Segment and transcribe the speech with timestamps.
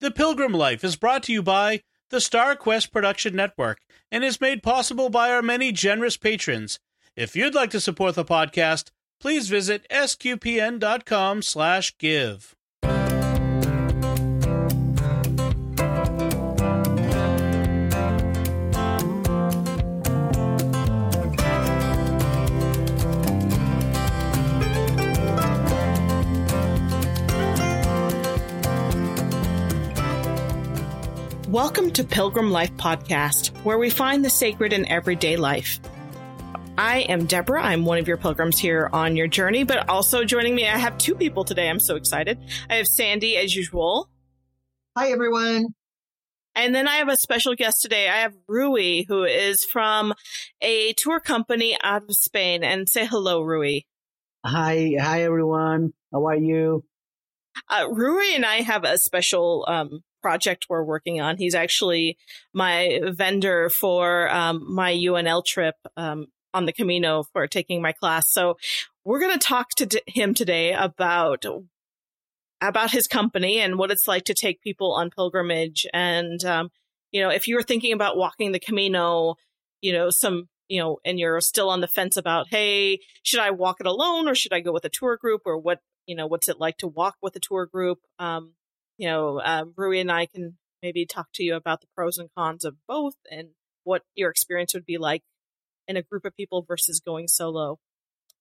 [0.00, 3.80] The Pilgrim Life is brought to you by the Star Quest Production Network
[4.12, 6.78] and is made possible by our many generous patrons.
[7.16, 8.90] If you'd like to support the podcast,
[9.20, 10.78] please visit sqpn.com/give.
[31.48, 35.80] Welcome to Pilgrim Life Podcast, where we find the sacred in everyday life.
[36.76, 37.62] I am Deborah.
[37.62, 40.98] I'm one of your pilgrims here on your journey, but also joining me, I have
[40.98, 41.70] two people today.
[41.70, 42.38] I'm so excited.
[42.68, 44.10] I have Sandy, as usual.
[44.94, 45.68] Hi, everyone.
[46.54, 48.10] And then I have a special guest today.
[48.10, 50.12] I have Rui, who is from
[50.60, 52.62] a tour company out of Spain.
[52.62, 53.80] And say hello, Rui.
[54.44, 55.94] Hi, hi, everyone.
[56.12, 56.84] How are you?
[57.70, 61.38] Uh, Rui and I have a special um, project we're working on.
[61.38, 62.18] He's actually
[62.52, 68.30] my vendor for um, my UNL trip um, on the Camino for taking my class.
[68.30, 68.58] So
[69.06, 71.46] we're going to talk to him today about
[72.60, 75.86] about his company and what it's like to take people on pilgrimage.
[75.94, 76.68] And um,
[77.10, 79.36] you know, if you're thinking about walking the Camino,
[79.80, 83.52] you know, some you know, and you're still on the fence about, hey, should I
[83.52, 85.78] walk it alone or should I go with a tour group or what?
[86.04, 88.00] You know, what's it like to walk with a tour group?
[88.18, 88.52] Um,
[88.98, 92.28] you know, um, Rui and I can maybe talk to you about the pros and
[92.36, 93.48] cons of both and
[93.84, 95.22] what your experience would be like
[95.86, 97.78] in a group of people versus going solo.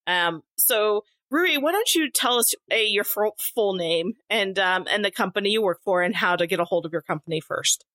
[0.05, 5.05] Um, so Rui, why don't you tell us a your full name and um, and
[5.05, 7.85] the company you work for and how to get a hold of your company first?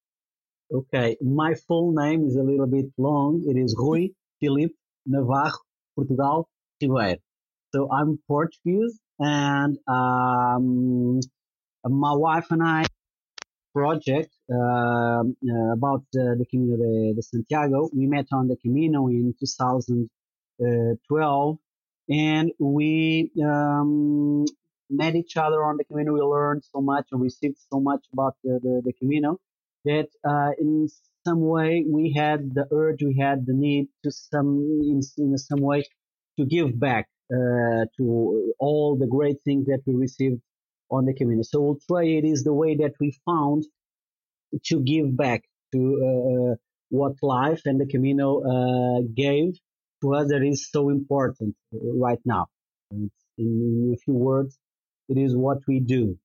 [0.72, 3.44] Okay, my full name is a little bit long.
[3.46, 4.08] It is Rui
[4.40, 4.74] Filipe
[5.06, 5.52] Navarro
[5.94, 6.48] Portugal
[6.80, 7.18] Ribeiro.
[7.74, 11.20] So I'm Portuguese and um,
[11.88, 12.84] my wife and I
[13.74, 15.22] project uh, uh,
[15.72, 17.88] about the, the Camino de, de, Santiago.
[17.94, 21.58] We met on the Camino in 2012
[22.08, 24.44] and we um,
[24.90, 26.12] met each other on the Camino.
[26.12, 29.38] We learned so much and received so much about the, the, the Camino
[29.84, 30.88] that uh, in
[31.26, 35.60] some way we had the urge, we had the need to some, in, in some
[35.60, 35.84] way
[36.38, 40.40] to give back uh, to all the great things that we received
[40.92, 41.48] on the community.
[41.50, 43.64] So Ultreia it is the way that we found
[44.66, 45.42] to give back
[45.72, 46.54] to uh, uh,
[46.90, 49.54] what life and the Camino uh, gave
[50.02, 52.46] to us that is so important right now.
[52.90, 54.58] In, in, a few words,
[55.08, 56.18] it is what we do.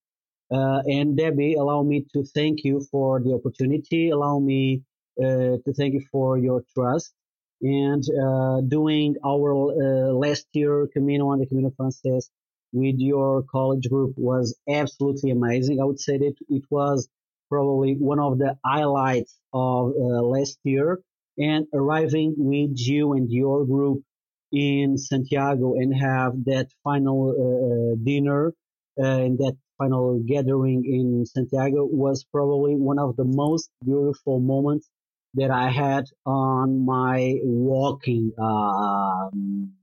[0.51, 4.09] Uh, and Debbie, allow me to thank you for the opportunity.
[4.09, 4.83] Allow me
[5.19, 7.13] uh, to thank you for your trust
[7.61, 12.29] and uh, doing our last year Camino on the Camino Frances
[12.71, 15.79] with your college group was absolutely amazing.
[15.81, 17.07] I would say that it was
[17.49, 20.99] probably one of the highlights of uh, last year
[21.37, 24.03] and arriving with you and your group
[24.51, 28.53] in Santiago and have that final uh, uh dinner
[28.99, 34.89] uh, and that final gathering in Santiago was probably one of the most beautiful moments
[35.35, 39.73] that I had on my walking um,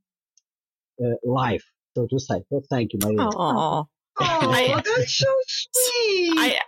[1.00, 2.43] uh, life so to say.
[2.50, 3.28] Well, thank you, Maria.
[3.34, 3.88] Oh,
[4.21, 6.38] oh that's so sweet.
[6.38, 6.60] I,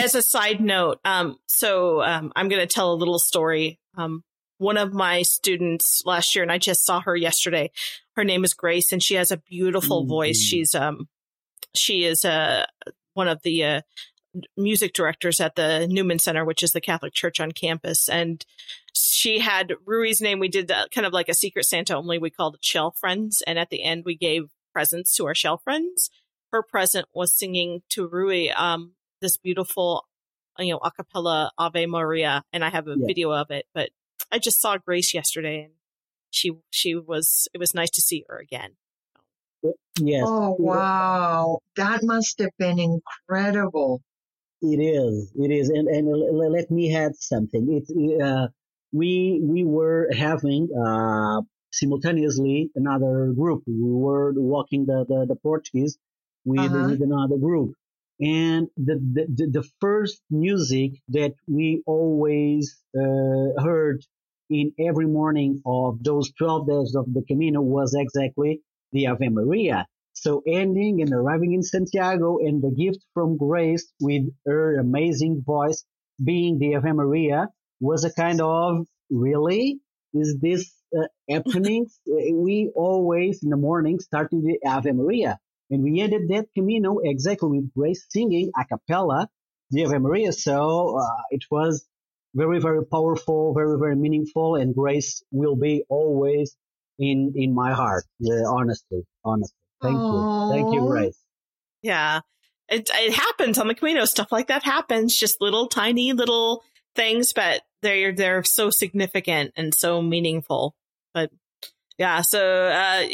[0.00, 3.78] as a side note, um, so um, I'm going to tell a little story.
[3.96, 4.22] Um,
[4.58, 7.70] one of my students last year, and I just saw her yesterday.
[8.14, 10.08] Her name is Grace, and she has a beautiful mm-hmm.
[10.08, 10.40] voice.
[10.40, 11.08] She's um,
[11.74, 12.64] she is uh,
[13.14, 13.80] one of the uh,
[14.56, 18.08] music directors at the Newman Center, which is the Catholic church on campus.
[18.08, 18.44] And
[18.94, 20.38] she had Rui's name.
[20.38, 23.42] We did uh, kind of like a secret Santa, only we called it Shell Friends.
[23.46, 26.10] And at the end, we gave presents to our shell friends.
[26.52, 28.92] Her present was singing to Rui um,
[29.22, 30.04] this beautiful,
[30.58, 33.06] you know, a cappella Ave Maria, and I have a yeah.
[33.06, 33.64] video of it.
[33.72, 33.88] But
[34.30, 35.72] I just saw Grace yesterday, and
[36.30, 38.72] she she was it was nice to see her again.
[39.98, 40.24] Yes.
[40.26, 44.02] Oh wow, that must have been incredible.
[44.60, 45.32] It is.
[45.36, 47.82] It is, and and let me add something.
[47.88, 48.48] It uh,
[48.92, 51.40] we we were having uh,
[51.76, 53.62] simultaneously another group.
[53.66, 55.98] We were walking the, the, the Portuguese
[56.44, 56.88] with, uh-huh.
[56.90, 57.74] with another group.
[58.18, 64.02] And the, the, the first music that we always uh, heard
[64.48, 68.60] in every morning of those 12 days of the Camino was exactly
[68.92, 69.86] the Ave Maria.
[70.14, 75.84] So ending and arriving in Santiago and the gift from Grace with her amazing voice
[76.22, 77.48] being the Ave Maria
[77.80, 79.78] was a kind of really
[80.14, 85.38] is this uh, happenings, uh, we always in the morning started the Ave Maria.
[85.70, 89.28] And we ended that Camino exactly with Grace singing a cappella
[89.70, 90.32] the Ave Maria.
[90.32, 91.86] So uh, it was
[92.34, 96.56] very, very powerful, very, very meaningful, and grace will be always
[96.98, 98.04] in in my heart.
[98.18, 99.56] Yeah, honestly, honestly.
[99.82, 101.18] Thank you, thank you, Grace.
[101.82, 102.20] Yeah,
[102.68, 104.04] it it happens on the Camino.
[104.04, 105.16] Stuff like that happens.
[105.16, 106.62] Just little tiny little
[106.94, 110.74] things, but they're they're so significant and so meaningful.
[111.16, 111.30] But
[111.96, 113.08] yeah, so uh,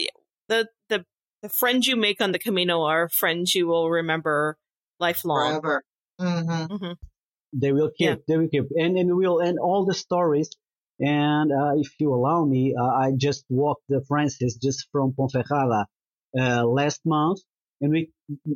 [0.49, 1.05] the the
[1.41, 4.57] the friends you make on the Camino are friends you will remember
[4.99, 5.61] lifelong.
[5.61, 5.85] Forever.
[6.21, 6.75] Mm-hmm.
[6.75, 6.93] Mm-hmm.
[7.55, 8.17] They will keep, Yeah.
[8.27, 10.51] they will keep, and and we'll end all the stories.
[10.99, 15.85] And uh, if you allow me, uh, I just walked the Frances just from Ponferrada
[16.37, 17.39] uh, last month,
[17.81, 18.11] and we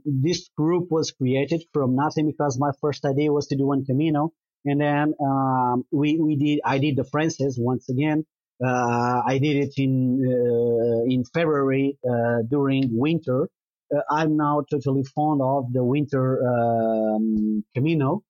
[0.04, 4.32] this group was created from nothing because my first idea was to do one Camino,
[4.64, 8.26] and then um, we we did I did the Frances once again.
[8.64, 9.94] Uh, I did it in
[10.25, 13.49] uh, in February uh, during winter.
[13.94, 18.23] Uh, I'm now totally fond of the winter um, Camino,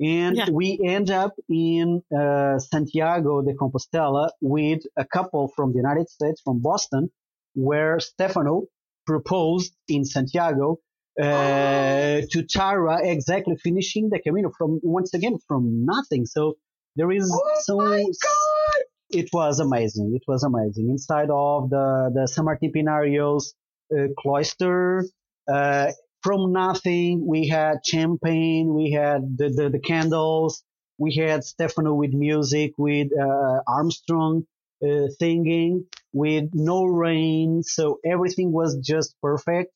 [0.00, 0.48] and Yeah.
[0.50, 6.40] we end up in uh, Santiago de Compostela with a couple from the United States,
[6.42, 7.10] from Boston,
[7.54, 8.64] where Stefano
[9.06, 10.78] proposed in Santiago
[11.20, 16.26] uh, to Tara, exactly finishing the Camino from once again from nothing.
[16.26, 16.54] So
[16.96, 18.82] there is Oh so my God!
[19.14, 20.12] It was amazing.
[20.14, 20.90] It was amazing.
[20.90, 23.54] Inside of the, the San Martin Pinarios
[23.92, 25.04] uh, cloister,
[25.52, 30.64] uh, from nothing, we had champagne, we had the, the, the candles,
[30.98, 34.44] we had Stefano with music, with uh, Armstrong
[34.82, 37.62] uh, singing, with no rain.
[37.62, 39.72] So everything was just perfect.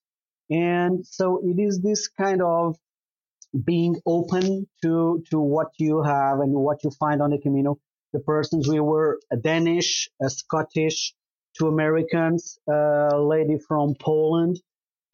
[0.51, 2.77] And so it is this kind of
[3.65, 7.79] being open to, to what you have and what you find on the Camino
[8.13, 11.15] the persons we were a Danish, a Scottish,
[11.59, 14.61] two Americans, a lady from Poland,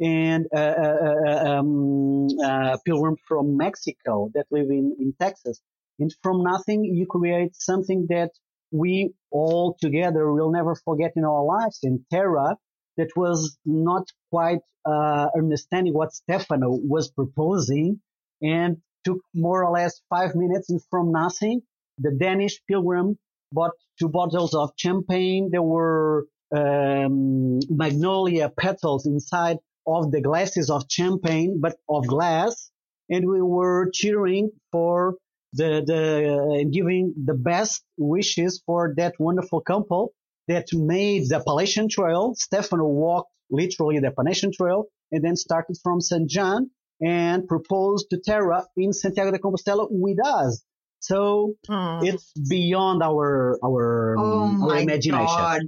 [0.00, 5.60] and a, a, a, um, a pilgrim from Mexico that live in, in Texas.
[5.98, 8.30] And from nothing, you create something that
[8.72, 11.80] we all together will never forget in our lives.
[11.84, 12.56] And Terra,
[12.96, 18.00] that was not quite uh, understanding what Stefano was proposing
[18.42, 21.62] and took more or less five minutes and from nothing
[21.98, 23.18] the Danish pilgrim
[23.52, 25.50] bought two bottles of champagne.
[25.50, 32.70] There were um, magnolia petals inside of the glasses of champagne, but of glass.
[33.10, 35.16] And we were cheering for
[35.52, 40.12] the, the, uh, giving the best wishes for that wonderful couple
[40.48, 42.34] that made the Appalachian Trail.
[42.36, 46.28] Stefano walked literally the Appalachian Trail and then started from St.
[46.28, 46.70] John
[47.00, 50.64] and proposed to Terra in Santiago de Compostela with us.
[51.06, 52.06] So Mm.
[52.06, 55.26] it's beyond our our, Oh our my imagination.
[55.26, 55.60] God.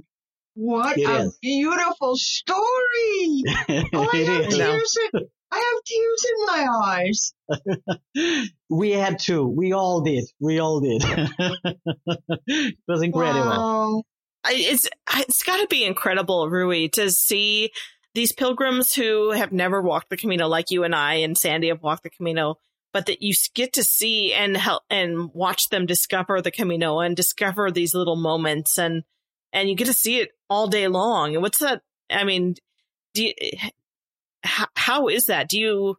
[0.55, 1.37] What It a is.
[1.41, 3.43] beautiful story.
[3.93, 4.57] Oh, I have is.
[4.57, 7.33] tears in, I have tears in my eyes.
[8.69, 9.47] We had to.
[9.47, 10.25] We all did.
[10.39, 11.03] We all did.
[12.47, 13.49] it was incredible.
[13.49, 14.03] Wow.
[14.49, 17.71] It's it's got to be incredible, Rui, to see
[18.15, 21.81] these pilgrims who have never walked the Camino, like you and I and Sandy have
[21.83, 22.55] walked the Camino,
[22.93, 27.15] but that you get to see and help and watch them discover the Camino and
[27.15, 29.03] discover these little moments, and
[29.53, 31.33] and you get to see it all day long.
[31.33, 31.81] And what's that?
[32.09, 32.55] I mean,
[33.13, 33.33] do you,
[34.43, 35.49] how, how is that?
[35.49, 35.97] Do you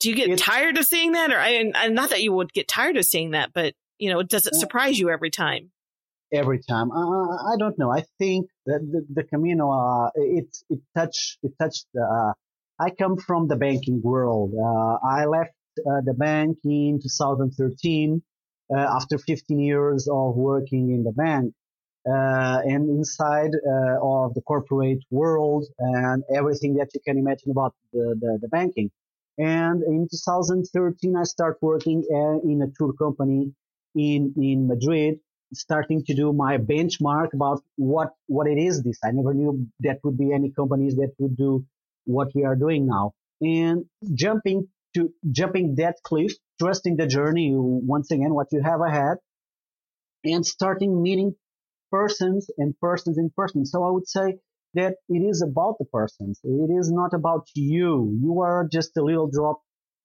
[0.00, 2.52] do you get It's- tired of seeing that, or I, I not that you would
[2.52, 5.70] get tired of seeing that, but you know, does it surprise you every time?
[6.32, 6.90] Every time.
[6.90, 7.90] Uh, I don't know.
[7.90, 12.32] I think that the, the Camino, uh, it, it touched, it touched, uh,
[12.78, 14.52] I come from the banking world.
[14.54, 18.22] Uh, I left uh, the bank in 2013
[18.74, 21.52] uh, after 15 years of working in the bank.
[22.08, 27.74] Uh, and inside uh, of the corporate world and everything that you can imagine about
[27.92, 28.88] the, the, the banking.
[29.38, 33.52] And in 2013, I start working uh, in a tour company
[33.96, 35.18] in, in Madrid,
[35.52, 38.98] starting to do my benchmark about what, what it is this.
[39.04, 41.64] I never knew that would be any companies that would do
[42.04, 43.14] what we are doing now.
[43.40, 49.18] And jumping to, jumping that cliff, trusting the journey, once again, what you have ahead,
[50.24, 51.34] and starting meeting
[51.90, 53.64] persons and persons in person.
[53.64, 54.38] So I would say
[54.74, 56.40] that it is about the persons.
[56.42, 58.18] It is not about you.
[58.20, 59.60] You are just a little drop,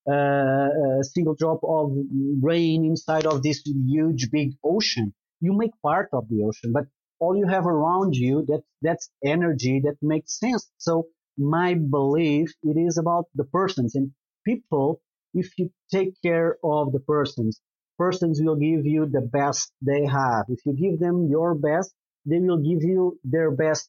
[0.08, 1.92] uh, a single drop of
[2.40, 5.12] rain inside of this huge big ocean.
[5.40, 6.84] You make part of the ocean, but
[7.18, 10.70] all you have around you, that, that's energy that makes sense.
[10.78, 14.12] So my belief, it is about the persons and
[14.44, 15.00] people.
[15.34, 17.60] If you take care of the persons,
[17.98, 20.44] persons will give you the best they have.
[20.48, 21.92] If you give them your best,
[22.26, 23.88] they will give you their best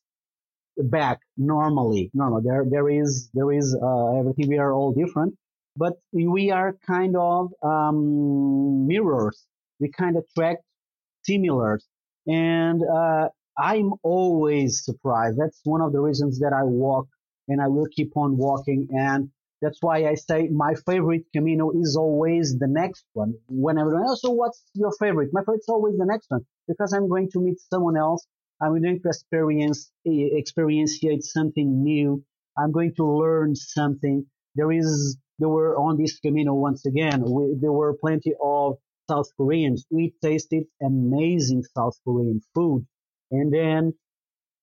[0.78, 2.10] back normally.
[2.14, 4.50] No, no, there, there is, there is, uh, everything.
[4.50, 5.36] We are all different,
[5.76, 9.46] but we are kind of um, mirrors.
[9.80, 10.64] We kind of attract
[11.24, 11.86] similars.
[12.28, 15.38] And uh, I'm always surprised.
[15.40, 17.08] That's one of the reasons that I walk
[17.48, 18.88] and I will keep on walking.
[18.92, 19.30] And
[19.64, 23.34] that's why I say my favorite Camino is always the next one.
[23.48, 25.30] When everyone else, so what's your favorite?
[25.32, 28.28] My favorite is always the next one because I'm going to meet someone else.
[28.62, 32.24] I'm going to experience, experience here something new.
[32.58, 34.26] I'm going to learn something.
[34.56, 38.76] There is, there were on this Camino once again, we, there were plenty of
[39.10, 39.86] South Koreans.
[39.90, 42.86] We tasted amazing South Korean food.
[43.32, 43.94] And then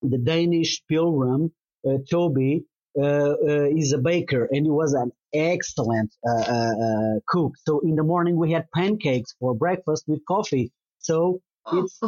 [0.01, 1.51] the Danish pilgrim,
[1.87, 7.53] uh, Toby, is a baker and he was an excellent uh, uh, uh, cook.
[7.65, 10.71] So in the morning we had pancakes for breakfast with coffee.
[10.99, 11.99] So it's,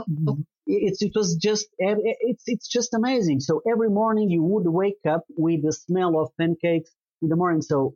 [0.66, 3.40] it's, it was just, it's, it's just amazing.
[3.40, 7.62] So every morning you would wake up with the smell of pancakes in the morning.
[7.62, 7.96] So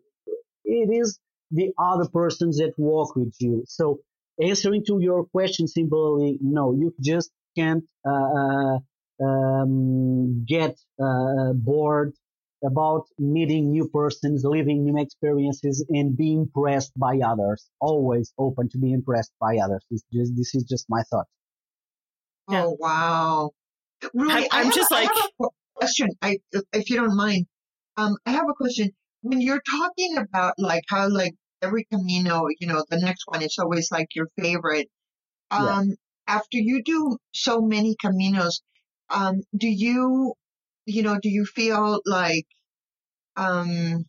[0.64, 1.20] it is
[1.52, 3.64] the other persons that walk with you.
[3.68, 4.00] So
[4.42, 8.80] answering to your question simply, no, you just can't uh, uh,
[9.24, 12.14] um, get uh, bored
[12.64, 17.70] about meeting new persons, living new experiences, and being impressed by others.
[17.80, 19.84] Always open to be impressed by others.
[19.90, 21.28] This just this is just my thought.
[22.50, 23.52] Oh wow!
[24.14, 25.10] Really, I'm, I'm just a, like
[25.76, 26.10] question.
[26.22, 26.38] I,
[26.74, 27.46] if you don't mind,
[27.98, 28.92] um, I have a question.
[29.22, 33.58] When you're talking about like how like every Camino, you know, the next one is
[33.60, 34.90] always like your favorite.
[35.50, 35.96] Um, yeah.
[36.28, 38.62] after you do so many Caminos,
[39.10, 40.34] um, do you,
[40.88, 42.48] you know, do you feel like,
[43.36, 44.06] um,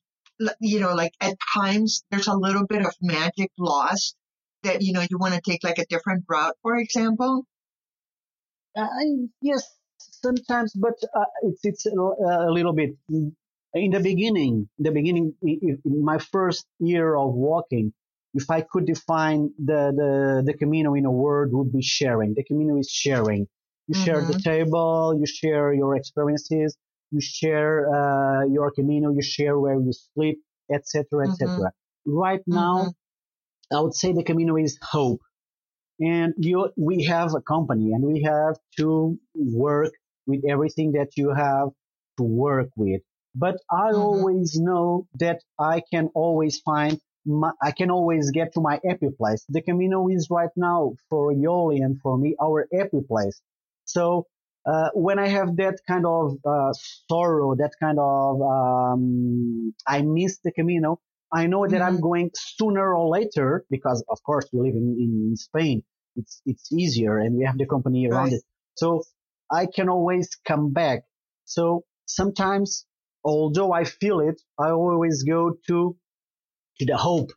[0.61, 4.17] you know, like at times there's a little bit of magic lost
[4.63, 7.45] that, you know, you want to take like a different route, for example?
[8.77, 8.87] Uh,
[9.43, 9.65] yes,
[9.99, 15.35] sometimes, but uh, it's it's a, a, little bit in the beginning, in the beginning,
[15.43, 17.93] in my first year of walking,
[18.35, 22.35] if I could define the, the, the Camino in a word would be sharing.
[22.35, 23.49] The Camino is sharing.
[23.89, 24.05] You mm-hmm.
[24.05, 24.51] share the mm-hmm.
[24.51, 26.77] table, you share your experiences,
[27.11, 30.39] you share, uh, your Camino, you share where you sleep,
[30.73, 31.49] etc., etc.
[31.49, 32.13] Mm-hmm.
[32.13, 33.77] Right now, mm-hmm.
[33.77, 35.21] I would say the Camino is hope.
[36.01, 39.93] And you, we have a company and we have to work
[40.27, 41.71] with everything that you have
[42.19, 43.01] to work with
[43.39, 44.01] but I mm-hmm.
[44.01, 49.11] always know that I can always find my, I can always get to my happy
[49.17, 49.45] place.
[49.49, 53.41] The Camino is right now for Yoli and for me our happy place.
[53.89, 54.27] So
[54.67, 56.73] uh, when I have that kind of uh,
[57.11, 61.01] sorrow, that kind of um, I miss the Camino,
[61.33, 61.83] I know that mm-hmm.
[61.83, 65.83] I'm going sooner or later because of course we live in, in Spain.
[66.17, 68.33] It's it's easier and we have the company around right.
[68.35, 68.43] it.
[68.75, 69.03] So
[69.51, 71.01] I can always come back.
[71.45, 72.85] So sometimes
[73.25, 75.97] although I feel it, I always go to,
[76.79, 77.31] to the hope.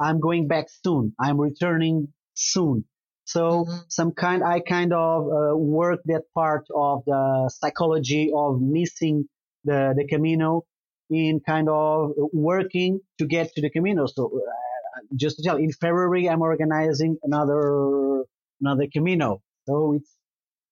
[0.00, 1.14] I'm going back soon.
[1.18, 2.84] I'm returning soon.
[3.26, 3.76] So mm-hmm.
[3.88, 9.28] some kind, I kind of uh, work that part of the psychology of missing
[9.64, 10.64] the, the Camino
[11.10, 14.06] in kind of working to get to the Camino.
[14.06, 18.22] So uh, just to tell, in February, I'm organizing another,
[18.60, 19.42] another Camino.
[19.66, 20.12] So it's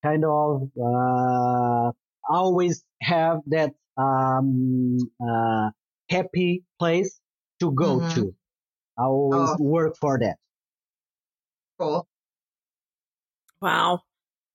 [0.01, 1.91] kind of, uh,
[2.29, 5.71] always have that um, uh,
[6.09, 7.19] happy place
[7.59, 8.15] to go mm-hmm.
[8.15, 8.35] to.
[8.97, 9.57] I always oh.
[9.59, 10.37] work for that.
[11.77, 12.07] Cool.
[13.61, 14.01] Wow.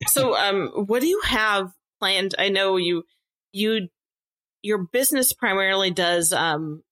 [0.08, 2.34] So, um, what do you have planned?
[2.38, 3.04] I know you,
[3.52, 3.88] you,
[4.62, 6.82] your business primarily does, um,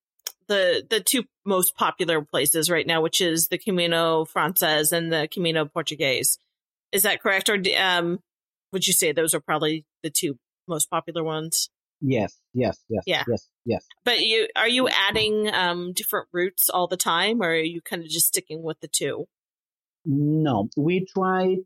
[0.47, 5.27] the, the two most popular places right now, which is the Camino Frances and the
[5.31, 6.37] Camino Portuguese.
[6.91, 7.49] Is that correct?
[7.49, 8.19] Or, um,
[8.71, 10.37] would you say those are probably the two
[10.67, 11.69] most popular ones?
[12.01, 13.23] Yes, yes, yes, yeah.
[13.27, 13.85] yes, yes.
[14.05, 18.01] But you are you adding um, different routes all the time, or are you kind
[18.03, 19.25] of just sticking with the two?
[20.05, 21.57] No, we try.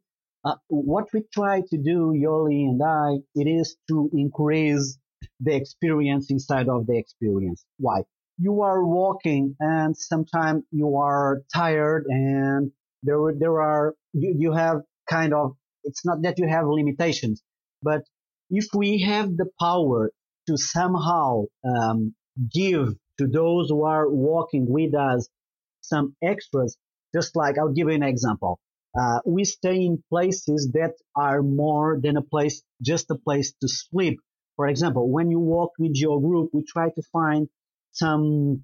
[0.45, 4.97] Uh, what we try to do, Yoli and I, it is to increase
[5.39, 7.65] the experience inside of the experience.
[7.77, 8.03] Why?
[8.37, 12.71] You are walking, and sometimes you are tired, and
[13.03, 15.55] there there are you, you have kind of.
[15.83, 17.41] It's not that you have limitations,
[17.81, 18.01] but
[18.49, 20.11] if we have the power
[20.47, 22.15] to somehow um,
[22.53, 25.29] give to those who are walking with us
[25.81, 26.77] some extras.
[27.13, 28.59] Just like I'll give you an example.
[28.99, 33.67] Uh, we stay in places that are more than a place, just a place to
[33.67, 34.19] sleep.
[34.55, 37.49] For example, when you walk with your group, we try to find
[37.91, 38.63] some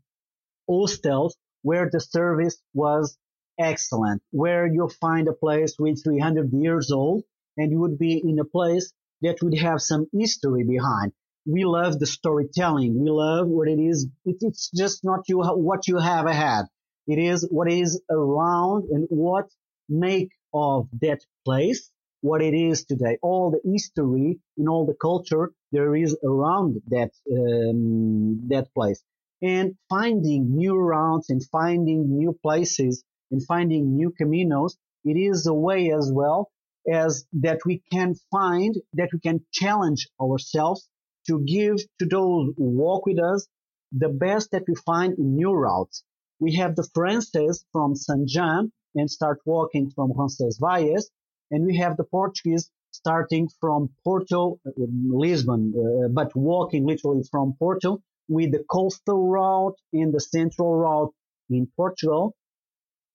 [0.69, 3.17] hostels where the service was
[3.59, 7.23] excellent, where you'll find a place with 300 years old
[7.57, 11.11] and you would be in a place that would have some history behind
[11.45, 12.99] we love the storytelling.
[13.01, 14.07] We love what it is.
[14.25, 16.65] It's just not you what you have ahead.
[17.07, 19.47] It is what is around and what
[19.89, 21.91] make of that place
[22.21, 23.17] what it is today.
[23.21, 29.01] All the history and all the culture there is around that um, that place,
[29.41, 34.75] and finding new routes and finding new places and finding new caminos.
[35.05, 36.51] It is a way as well
[36.91, 40.87] as that we can find that we can challenge ourselves
[41.27, 43.47] to give to those who walk with us
[43.91, 46.03] the best that we find in new routes.
[46.39, 51.09] We have the Frances from San Jean and start walking from Roncesvalles,
[51.51, 57.55] and we have the Portuguese starting from Porto, uh, Lisbon, uh, but walking literally from
[57.59, 61.13] Porto with the coastal route and the central route
[61.49, 62.35] in Portugal.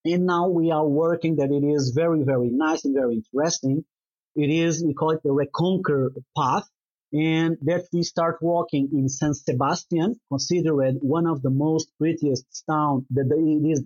[0.04, 3.84] And now we are working that it is very, very nice and very interesting.
[4.36, 6.68] It is, we call it the Reconquer path.
[7.12, 13.06] And that we start walking in San Sebastian, considered one of the most prettiest town,
[13.10, 13.84] that it is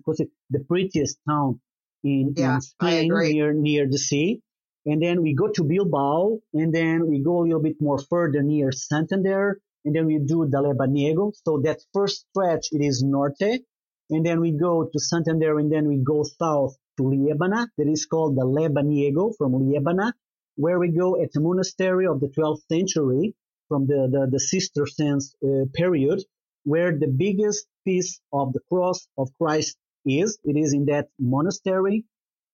[0.49, 1.61] the prettiest town
[2.03, 4.41] in, yeah, in Spain near, near the sea.
[4.85, 8.41] And then we go to Bilbao and then we go a little bit more further
[8.41, 11.33] near Santander and then we do the Lebaniego.
[11.45, 13.61] So that first stretch, it is Norte
[14.09, 17.67] and then we go to Santander and then we go south to Liébana.
[17.77, 20.13] That is called the Lebaniego from Liébana,
[20.55, 23.35] where we go at the monastery of the 12th century
[23.67, 26.23] from the, the, the Cistercians uh, period,
[26.63, 30.39] where the biggest piece of the cross of Christ is.
[30.43, 32.05] It is in that monastery.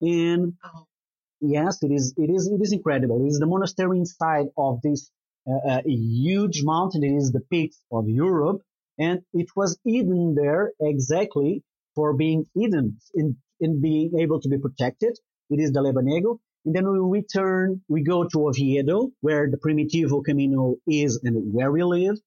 [0.01, 0.85] And oh.
[1.41, 3.23] yes, it is, it is, it is incredible.
[3.25, 5.09] It is the monastery inside of this
[5.47, 7.03] uh, uh, huge mountain.
[7.03, 8.61] It is the peaks of Europe
[8.97, 11.63] and it was hidden there exactly
[11.95, 15.17] for being hidden in, in being able to be protected.
[15.49, 16.39] It is the Lebaniego.
[16.65, 21.71] And then we return, we go to Oviedo, where the Primitivo Camino is and where
[21.71, 22.17] we live,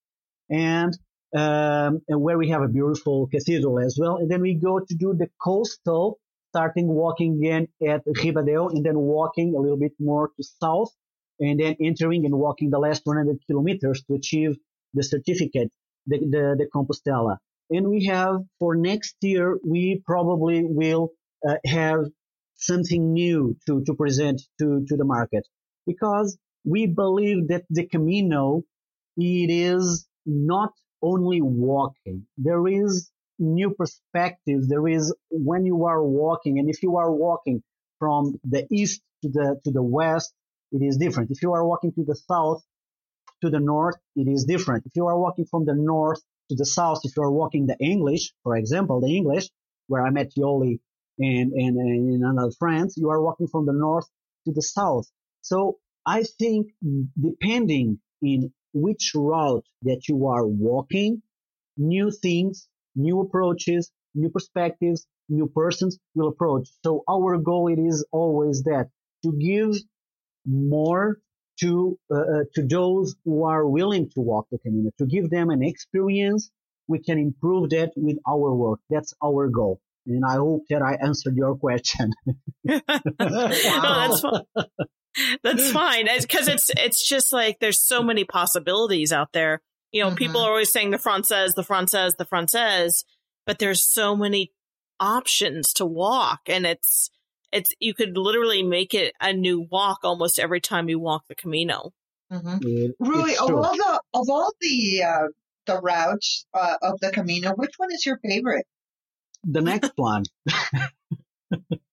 [0.49, 0.97] and,
[1.37, 4.17] um, where we have a beautiful cathedral as well.
[4.17, 6.19] And then we go to do the coastal,
[6.51, 10.91] starting walking again at Ribadeo, and then walking a little bit more to south,
[11.39, 14.57] and then entering and walking the last 100 kilometers to achieve
[14.95, 15.71] the certificate
[16.07, 17.37] the, the, the Compostela.
[17.71, 21.11] And we have for next year, we probably will
[21.47, 22.07] uh, have
[22.57, 25.47] something new to, to present to, to the market
[25.87, 28.63] because we believe that the Camino,
[29.17, 32.27] it is not only walking.
[32.37, 34.69] There is new perspectives.
[34.69, 37.63] There is when you are walking and if you are walking
[37.99, 40.33] from the east to the, to the west,
[40.73, 41.31] it is different.
[41.31, 42.63] If you are walking to the south,
[43.43, 44.85] to the north, it is different.
[44.87, 47.77] If you are walking from the north to the south, if you are walking the
[47.79, 49.49] English, for example, the English,
[49.87, 50.81] where I met Yoli
[51.19, 54.07] and, and, and in another France, you are walking from the north
[54.47, 55.07] to the south.
[55.41, 56.69] So I think
[57.21, 61.23] depending in which route that you are walking,
[61.77, 66.69] new things, new approaches, new perspectives, new persons will approach.
[66.85, 68.89] So our goal it is always that
[69.25, 69.77] to give
[70.47, 71.19] more
[71.61, 75.51] to uh, uh, to those who are willing to walk the Camino, to give them
[75.51, 76.51] an experience.
[76.87, 78.81] We can improve that with our work.
[78.89, 79.81] That's our goal.
[80.07, 82.13] And I hope that I answered your question.
[82.65, 82.81] no,
[83.19, 84.43] that's fine.
[85.43, 86.09] That's fine.
[86.21, 89.61] Because it's, it's just like there's so many possibilities out there.
[89.93, 90.17] You know, mm-hmm.
[90.17, 93.05] people are always saying the Frances, the Frances, the Frances,
[93.47, 94.53] but there's so many
[95.01, 97.11] options to walk and it's,
[97.53, 101.35] it's you could literally make it a new walk almost every time you walk the
[101.35, 101.93] Camino.
[102.33, 102.89] Mm-hmm.
[102.99, 105.29] Really, of all the of all the uh,
[105.67, 108.67] the routes uh, of the Camino, which one is your favorite?
[109.45, 110.25] The next one.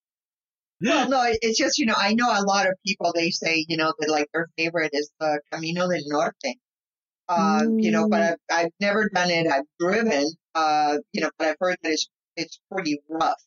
[0.81, 3.77] well, no, it's just you know I know a lot of people they say you
[3.77, 6.57] know that like their favorite is the Camino del Norte.
[7.27, 7.81] Uh, mm.
[7.81, 8.35] You know, but mm.
[8.51, 9.47] I've, I've never done it.
[9.47, 12.07] I've driven, uh, you know, but I've heard that it's
[12.37, 13.41] it's pretty rough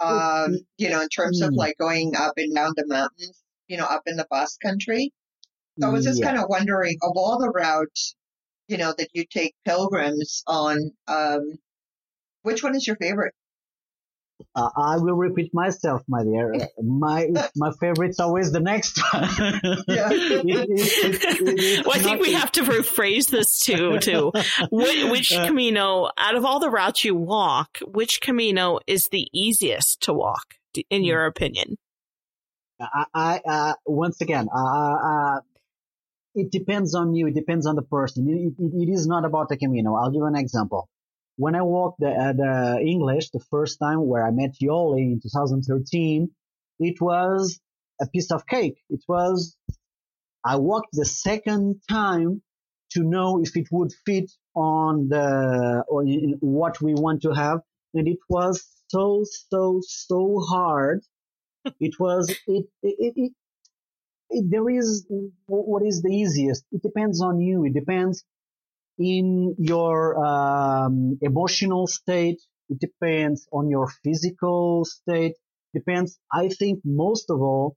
[0.00, 1.56] um, you know, in terms of mm.
[1.56, 5.12] like going up and down the mountains, you know, up in the Basque country.
[5.80, 6.26] So I was just yeah.
[6.26, 8.16] kind of wondering of all the routes,
[8.66, 11.58] you know, that you take pilgrims on, um,
[12.42, 13.34] which one is your favorite?
[14.54, 16.54] Uh, I will repeat myself, my dear.
[16.82, 19.22] My my favorite's always the next one.
[19.88, 20.08] yeah.
[20.10, 23.98] it, it, it, well, I think we have to rephrase this too.
[24.00, 24.32] To
[24.70, 30.02] which, which Camino, out of all the routes you walk, which Camino is the easiest
[30.02, 30.54] to walk,
[30.88, 31.76] in your opinion?
[32.80, 35.40] I, I uh, once again, uh, uh,
[36.34, 37.26] it depends on you.
[37.26, 38.54] It depends on the person.
[38.58, 39.94] it is not about the Camino.
[39.94, 40.88] I'll give you an example
[41.38, 45.20] when I walked the, uh, the English the first time where I met Yoli in
[45.22, 46.30] 2013,
[46.80, 47.60] it was
[48.00, 48.78] a piece of cake.
[48.90, 49.56] It was,
[50.44, 52.42] I walked the second time
[52.92, 57.60] to know if it would fit on the on what we want to have,
[57.94, 61.04] and it was so so so hard.
[61.80, 63.32] it was it it, it
[64.30, 65.06] it, there is
[65.46, 66.64] what is the easiest.
[66.72, 67.64] It depends on you.
[67.64, 68.24] It depends
[68.98, 72.40] in your um, emotional state.
[72.68, 75.36] It depends on your physical state.
[75.74, 76.18] Depends.
[76.32, 77.76] I think most of all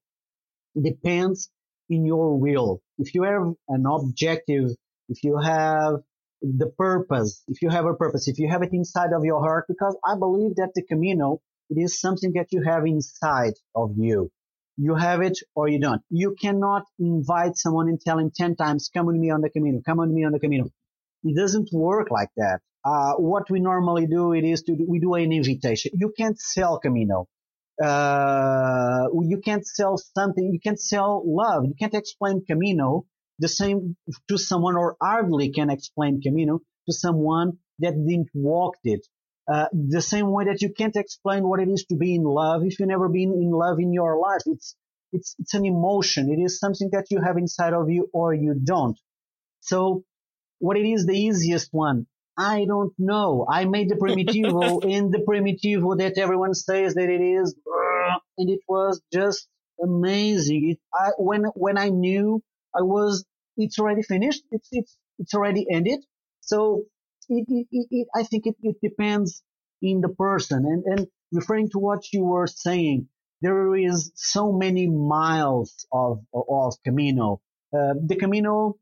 [0.80, 1.50] depends
[1.90, 2.82] in your will.
[2.98, 4.70] If you have an objective,
[5.10, 5.96] if you have
[6.42, 9.66] the purpose, if you have a purpose, if you have it inside of your heart,
[9.68, 14.32] because I believe that the Camino, it is something that you have inside of you.
[14.78, 16.02] You have it or you don't.
[16.10, 19.82] You cannot invite someone and tell him 10 times, come with me on the Camino,
[19.86, 20.72] come with me on the Camino.
[21.24, 22.60] It doesn't work like that.
[22.84, 25.92] Uh, what we normally do, it is to, we do an invitation.
[25.94, 27.28] You can't sell Camino.
[27.82, 30.52] Uh, you can't sell something.
[30.52, 31.66] You can't sell love.
[31.66, 33.06] You can't explain Camino
[33.40, 33.96] the same
[34.28, 39.06] to someone or hardly can explain Camino to someone that didn't walk it.
[39.52, 42.64] Uh, the same way that you can't explain what it is to be in love
[42.64, 44.42] if you've never been in love in your life.
[44.46, 44.76] It's,
[45.12, 46.32] it's, it's an emotion.
[46.32, 48.98] It is something that you have inside of you or you don't.
[49.62, 50.04] So
[50.62, 52.06] what it is the easiest one?
[52.38, 53.46] I don't know.
[53.50, 57.56] I made the Primitivo in the Primitivo that everyone says that it is,
[58.38, 59.48] and it was just
[59.84, 60.72] amazing.
[60.72, 62.42] It, I, when, when I knew
[62.76, 63.26] I was,
[63.58, 64.44] it's already finished.
[64.52, 66.00] It's, it's, it's already ended.
[66.42, 66.86] So
[67.28, 69.44] it, it, it, I think it, it depends
[69.82, 70.66] in the person.
[70.66, 73.08] And, and referring to what you were saying,
[73.42, 77.42] there is so many miles of, of Camino.
[77.74, 78.76] Uh, the Camino,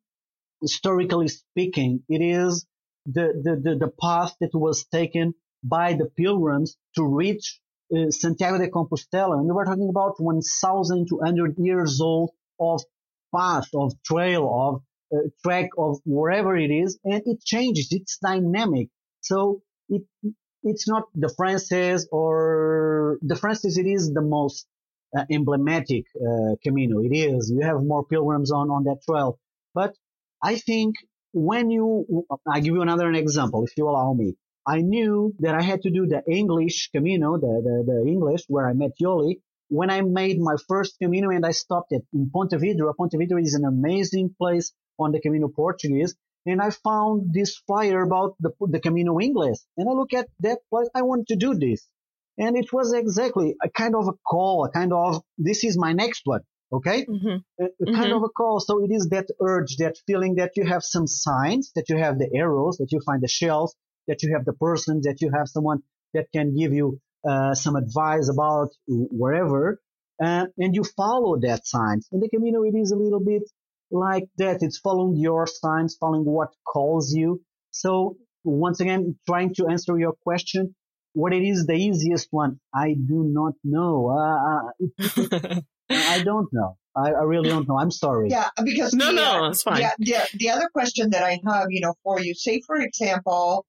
[0.62, 2.66] historically speaking, it is
[3.06, 7.60] the, the, the, the, path that was taken by the pilgrims to reach
[7.96, 9.40] uh, Santiago de Compostela.
[9.40, 12.84] And we're talking about 1,200 years old of
[13.36, 17.88] path, of trail, of uh, track of wherever it is, and it changes.
[17.92, 18.90] It's dynamic.
[19.22, 20.04] So it
[20.62, 23.78] it's not the Frances or the Frances.
[23.78, 24.68] It is the most
[25.18, 27.00] uh, emblematic uh, Camino.
[27.00, 27.50] It is.
[27.50, 29.40] You have more pilgrims on on that trail,
[29.74, 29.96] but
[30.44, 30.96] I think
[31.34, 34.36] when you, I give you another example, if you allow me.
[34.68, 38.68] I knew that I had to do the English Camino, the, the, the English, where
[38.68, 42.94] I met Yoli, when I made my first Camino and I stopped it in Pontevedra.
[42.96, 46.16] Ponte Vedra is an amazing place on the Camino Portuguese.
[46.46, 49.58] And I found this flyer about the, the Camino English.
[49.78, 50.90] And I look at that place.
[50.96, 51.88] I want to do this.
[52.38, 55.94] And it was exactly a kind of a call, a kind of, this is my
[55.94, 56.42] next one.
[56.72, 57.06] Okay.
[57.06, 57.64] Mm-hmm.
[57.64, 57.96] Mm-hmm.
[57.96, 58.60] kind of a call.
[58.60, 62.20] So it is that urge, that feeling that you have some signs, that you have
[62.20, 63.76] the arrows, that you find the shells,
[64.08, 65.82] that you have the person, that you have someone
[66.14, 69.80] that can give you uh, some advice about wherever,
[70.24, 72.08] uh, and you follow that signs.
[72.12, 73.44] In the Camino, it is a little bit
[73.92, 74.62] like that.
[74.62, 77.42] It's following your signs, following what calls you.
[77.72, 80.76] So once again, trying to answer your question,
[81.14, 84.10] what it is the easiest one, I do not know.
[84.10, 86.78] Uh, uh I don't know.
[86.96, 87.78] I, I, really don't know.
[87.78, 88.30] I'm sorry.
[88.30, 89.82] Yeah, because no, the, no, it's fine.
[89.82, 93.66] Yeah, the, the other question that I have, you know, for you, say for example,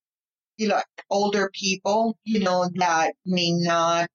[0.56, 4.10] you know, older people, you know, that may not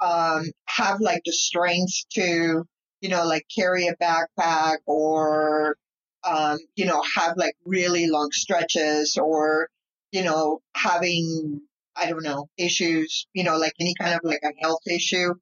[0.00, 2.64] um, have like the strength to,
[3.00, 5.76] you know, like carry a backpack or,
[6.24, 9.68] um, you know, have like really long stretches or,
[10.12, 11.60] you know, having,
[11.96, 15.34] I don't know, issues, you know, like any kind of like a health issue.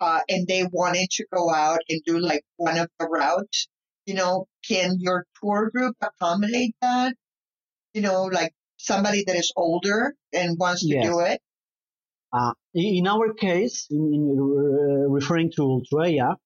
[0.00, 3.68] Uh, and they wanted to go out and do like one of the routes,
[4.06, 7.14] you know, can your tour group accommodate that?
[7.92, 11.04] You know, like somebody that is older and wants to yes.
[11.04, 11.40] do it?
[12.32, 16.36] Uh, in our case, in, in uh, referring to Ultreia,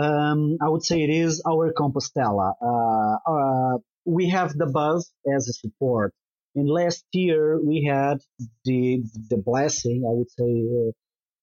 [0.00, 2.54] um, I would say it is our Compostela.
[2.60, 6.12] Uh, uh, we have the bus as a support.
[6.54, 8.18] And last year we had
[8.64, 10.92] the the blessing, I would say, uh,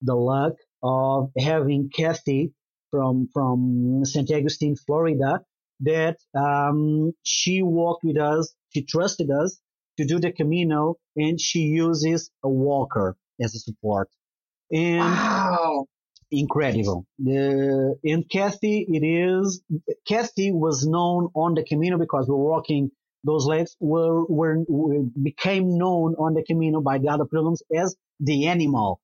[0.02, 2.52] the luck of having Kathy
[2.92, 4.30] from from St.
[4.32, 5.42] Augustine, Florida,
[5.80, 8.54] that um, she walked with us.
[8.70, 9.60] She trusted us
[9.98, 14.10] to do the Camino and she uses a walker as a support.
[14.72, 15.86] And wow.
[16.32, 17.06] incredible.
[17.20, 19.62] The, and Kathy, it is,
[20.08, 22.92] Kathy was known on the Camino because we're walking
[23.26, 27.96] those legs were, were, were, became known on the Camino by the other pilgrims as
[28.20, 29.00] the animal.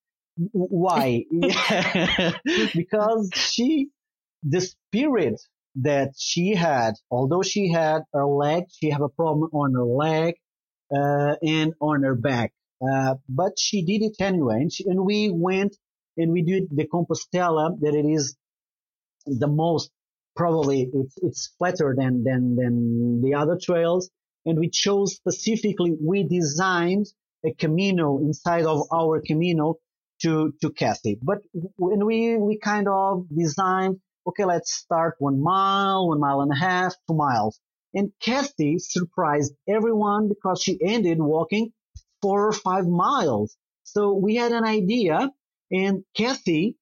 [0.51, 1.25] Why?
[2.75, 3.89] because she,
[4.43, 5.41] the spirit
[5.75, 10.35] that she had, although she had her leg, she had a problem on her leg,
[10.95, 12.53] uh, and on her back.
[12.81, 14.61] Uh, but she did it anyway.
[14.61, 15.75] And, she, and we went
[16.17, 18.35] and we did the Compostela that it is
[19.25, 19.91] the most
[20.35, 24.09] probably it's it's flatter than than than the other trails.
[24.45, 25.95] And we chose specifically.
[25.99, 27.07] We designed
[27.45, 29.75] a Camino inside of our Camino
[30.21, 31.17] to to Kathy.
[31.21, 31.39] But
[31.77, 36.55] when we we kind of designed, okay, let's start one mile, one mile and a
[36.55, 37.59] half, two miles.
[37.93, 41.71] And Kathy surprised everyone because she ended walking
[42.21, 43.55] four or five miles.
[43.83, 45.31] So we had an idea
[45.71, 46.75] and Kathy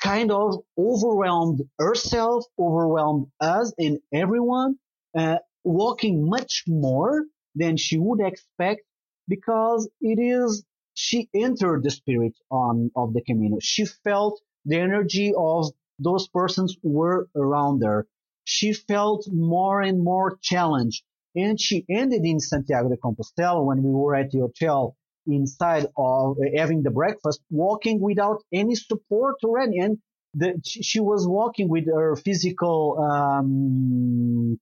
[0.00, 4.76] kind of overwhelmed herself, overwhelmed us and everyone,
[5.16, 8.82] uh, walking much more than she would expect
[9.28, 13.58] because it is, she entered the spirit on, of the Camino.
[13.60, 18.06] She felt the energy of those persons were around her.
[18.44, 21.04] She felt more and more challenged
[21.34, 26.36] and she ended in Santiago de Compostela when we were at the hotel inside of
[26.38, 29.78] uh, having the breakfast, walking without any support or any.
[29.78, 29.98] And
[30.34, 34.60] the, she was walking with her physical um,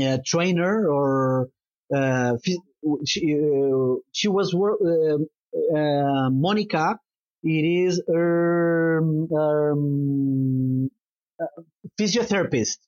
[0.00, 1.48] uh, trainer or
[1.94, 2.36] uh,
[3.06, 4.54] she, uh, she was
[5.54, 6.98] uh, Monica.
[7.44, 10.90] It is her um,
[12.00, 12.78] physiotherapist,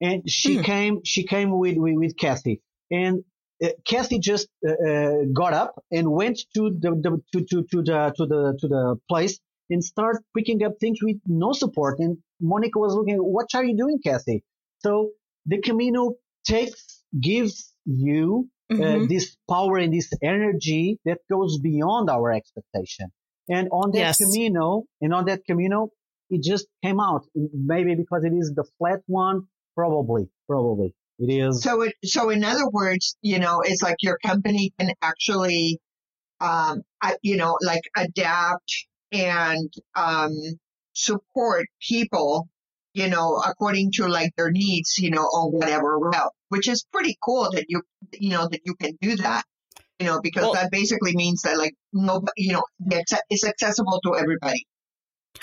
[0.00, 0.64] and she mm.
[0.64, 1.00] came.
[1.04, 3.24] She came with, with with Kathy, and
[3.62, 7.82] uh, Kathy just uh, uh, got up and went to the, the to, to, to
[7.82, 11.98] the to the to the place and start picking up things with no support.
[11.98, 14.44] And Monica was looking, what are you doing, Kathy?
[14.80, 15.10] So
[15.46, 16.14] the Camino
[16.46, 19.06] takes gives you uh, mm-hmm.
[19.06, 23.12] this power and this energy that goes beyond our expectation.
[23.48, 24.18] And on that yes.
[24.18, 25.90] Camino, and on that Camino,
[26.30, 27.26] it just came out.
[27.34, 29.42] Maybe because it is the flat one,
[29.76, 30.94] probably, probably.
[31.18, 31.62] It is.
[31.62, 35.78] So, it, so in other words, you know, it's like your company can actually,
[36.40, 36.82] um,
[37.22, 40.32] you know, like adapt and um,
[40.92, 42.48] support people,
[42.96, 47.18] you know, according to like their needs, you know, on whatever route, which is pretty
[47.22, 47.82] cool that you,
[48.14, 49.44] you know, that you can do that,
[49.98, 54.16] you know, because well, that basically means that like nobody, you know, it's accessible to
[54.16, 54.66] everybody.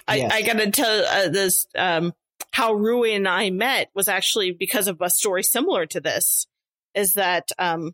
[0.07, 0.31] I, yes.
[0.33, 2.13] I gotta tell uh, this, um,
[2.49, 6.47] how Rui and I met was actually because of a story similar to this.
[6.95, 7.91] Is that um,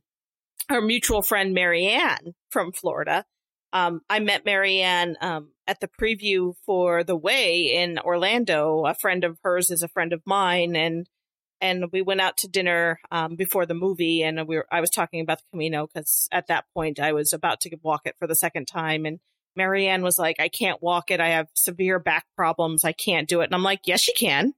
[0.70, 3.26] our mutual friend Marianne from Florida?
[3.74, 8.86] Um, I met Marianne um, at the preview for The Way in Orlando.
[8.88, 11.08] A friend of hers is a friend of mine, and
[11.62, 14.24] and we went out to dinner um, before the movie.
[14.24, 17.34] And we were, I was talking about the Camino because at that point I was
[17.34, 19.20] about to walk it for the second time, and
[19.56, 21.20] Marianne was like, I can't walk it.
[21.20, 22.84] I have severe back problems.
[22.84, 23.46] I can't do it.
[23.46, 24.54] And I'm like, yes, you can.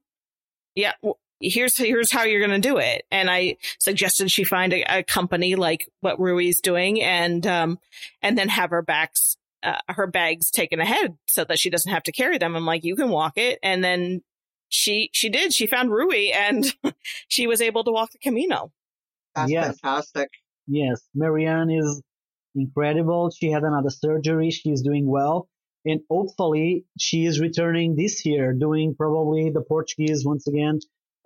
[0.74, 0.92] Yeah.
[1.02, 3.04] Well, here's, here's how you're going to do it.
[3.10, 7.78] And I suggested she find a, a company like what Rui's doing and, um,
[8.22, 12.02] and then have her backs, uh, her bags taken ahead so that she doesn't have
[12.04, 12.56] to carry them.
[12.56, 13.58] I'm like, you can walk it.
[13.62, 14.22] And then
[14.68, 15.52] she, she did.
[15.52, 16.64] She found Rui and
[17.28, 18.72] she was able to walk the Camino.
[19.34, 19.80] That's yes.
[19.80, 20.28] fantastic.
[20.66, 21.02] Yes.
[21.14, 22.02] Marianne is
[22.54, 23.30] incredible.
[23.30, 24.50] She had another surgery.
[24.50, 25.48] She's doing well.
[25.84, 30.78] And hopefully she is returning this year doing probably the Portuguese once again,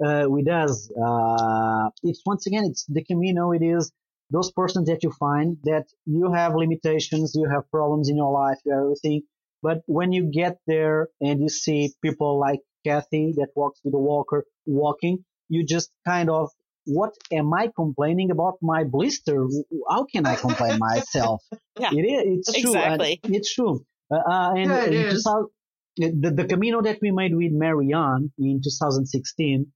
[0.04, 0.90] uh, with us.
[0.90, 3.52] Uh, it's once again, it's the Camino.
[3.52, 3.92] It is
[4.30, 8.58] those persons that you find that you have limitations, you have problems in your life,
[8.64, 9.22] you have everything.
[9.62, 13.98] But when you get there and you see people like Kathy that walks with a
[13.98, 16.50] walker walking, you just kind of
[16.86, 19.48] what am I complaining about my blister?
[19.88, 21.42] How can I complain myself?
[21.78, 22.48] yeah, it is.
[22.48, 22.70] It's true.
[22.70, 23.20] Exactly.
[23.24, 23.84] it's true.
[24.10, 25.48] Uh, uh and yeah, it 2000,
[25.96, 29.72] the, the Camino that we made with Marianne in 2016,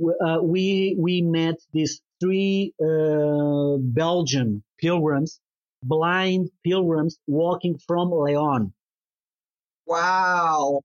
[0.00, 5.40] uh, we we met these three uh, Belgian pilgrims,
[5.82, 8.72] blind pilgrims walking from Leon.
[9.86, 10.80] Wow,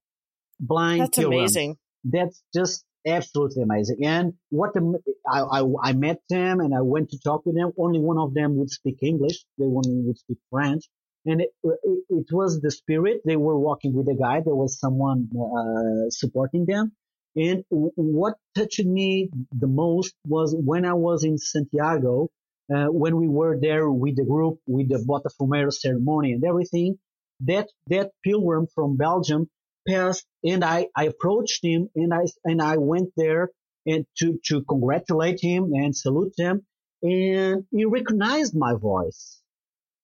[0.59, 0.99] blind.
[0.99, 1.09] Pilgrims.
[1.09, 1.55] That's pilgrims.
[1.55, 1.77] amazing.
[2.03, 4.05] That's just absolutely amazing.
[4.05, 4.99] And what the,
[5.31, 7.71] I, I, I met them and I went to talk with them.
[7.77, 9.45] Only one of them would speak English.
[9.57, 10.83] They one would speak French.
[11.25, 13.21] And it, it, it was the spirit.
[13.25, 14.43] They were walking with a guide.
[14.45, 16.93] There was someone uh, supporting them.
[17.35, 22.29] And what touched me the most was when I was in Santiago,
[22.73, 26.97] uh, when we were there with the group, with the Botafumeiro ceremony and everything.
[27.41, 29.49] That that pilgrim from Belgium
[29.87, 33.49] passed and I, I approached him and I, and I went there
[33.85, 36.65] and to, to congratulate him and salute him.
[37.01, 39.41] And he recognized my voice.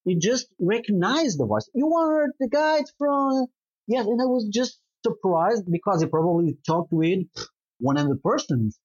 [0.05, 1.69] He just recognized the voice.
[1.73, 3.47] You are the guy from,
[3.87, 4.05] yes.
[4.05, 7.25] And I was just surprised because he probably talked with
[7.79, 8.79] one of the persons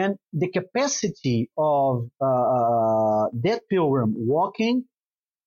[0.00, 4.76] and the capacity of, uh, uh that pilgrim walking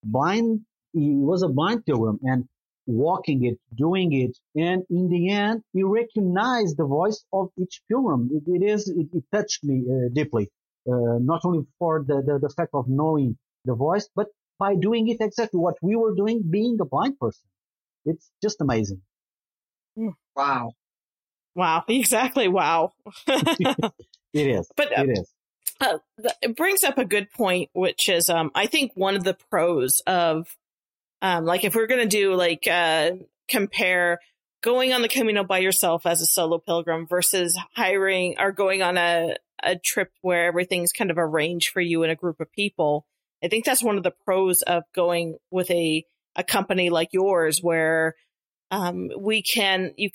[0.02, 0.60] blind,
[0.92, 2.40] he was a blind pilgrim and
[2.86, 8.22] walking it, doing it, and in the end, he recognize the voice of each pilgrim.
[8.36, 10.44] it, it is, it, it, touched me uh, deeply,
[10.90, 15.08] uh, not only for the, the, the fact of knowing the voice, but by doing
[15.08, 17.46] it exactly what we were doing, being a blind person.
[18.04, 19.00] It's just amazing.
[20.36, 20.72] Wow.
[21.54, 21.84] Wow.
[21.88, 22.48] Exactly.
[22.48, 22.92] Wow.
[23.26, 23.92] it
[24.32, 24.70] is.
[24.76, 25.32] But uh, it is.
[25.80, 25.98] Uh,
[26.40, 30.00] it brings up a good point, which is, um, I think one of the pros
[30.06, 30.46] of,
[31.20, 33.12] um, like if we're going to do like, uh,
[33.48, 34.20] compare
[34.62, 38.96] going on the Camino by yourself as a solo pilgrim versus hiring or going on
[38.96, 43.04] a, a trip where everything's kind of arranged for you in a group of people.
[43.42, 46.04] I think that's one of the pros of going with a,
[46.36, 48.14] a company like yours where,
[48.72, 50.10] um, we can, you,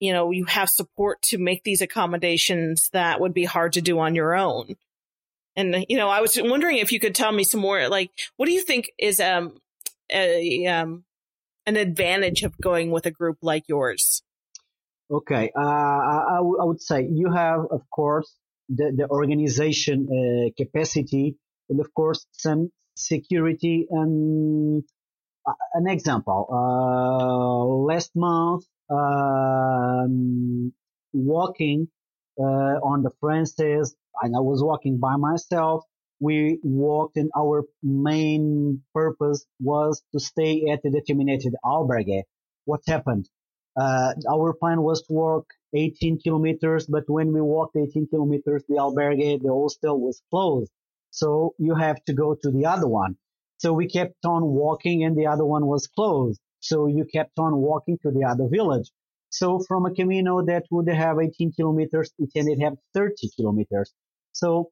[0.00, 4.00] you know, you have support to make these accommodations that would be hard to do
[4.00, 4.74] on your own.
[5.54, 8.46] And, you know, I was wondering if you could tell me some more, like, what
[8.46, 9.58] do you think is, um,
[10.10, 11.04] a, um,
[11.66, 14.22] an advantage of going with a group like yours?
[15.10, 15.52] Okay.
[15.56, 18.32] Uh, I, w- I would say you have, of course,
[18.68, 21.36] the, the organization uh, capacity
[21.68, 24.82] and of course some security and
[25.74, 26.46] an example.
[26.50, 30.72] Uh, last month, um,
[31.12, 31.88] walking
[32.38, 35.84] uh, on the Frances, and I was walking by myself.
[36.20, 42.22] We walked, and our main purpose was to stay at the determined albergue.
[42.64, 43.28] What happened?
[43.76, 48.76] Uh, our plan was to walk 18 kilometers, but when we walked 18 kilometers, the
[48.76, 50.72] albergue, the hostel was closed.
[51.10, 53.16] So you have to go to the other one.
[53.58, 56.40] So we kept on walking and the other one was closed.
[56.60, 58.90] So you kept on walking to the other village.
[59.30, 63.92] So from a Camino that would have 18 kilometers, it ended up 30 kilometers.
[64.32, 64.70] So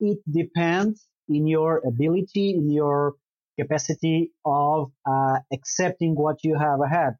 [0.00, 3.14] it depends in your ability, in your
[3.58, 7.14] capacity of uh, accepting what you have ahead.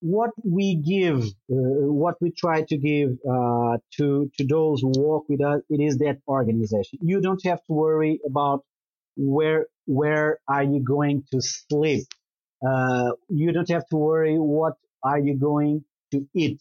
[0.00, 5.24] What we give, uh, what we try to give uh, to to those who walk
[5.28, 7.00] with us, it is that organization.
[7.02, 8.64] You don't have to worry about
[9.16, 12.06] where where are you going to sleep.
[12.66, 16.60] Uh, you don't have to worry what are you going to eat.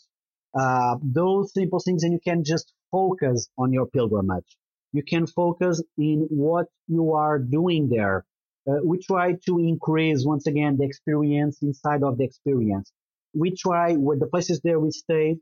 [0.58, 4.56] Uh, those simple things, and you can just focus on your pilgrimage.
[4.94, 8.26] You can focus in what you are doing there.
[8.66, 12.94] Uh, we try to increase once again the experience inside of the experience.
[13.34, 15.38] We try with the places there we stay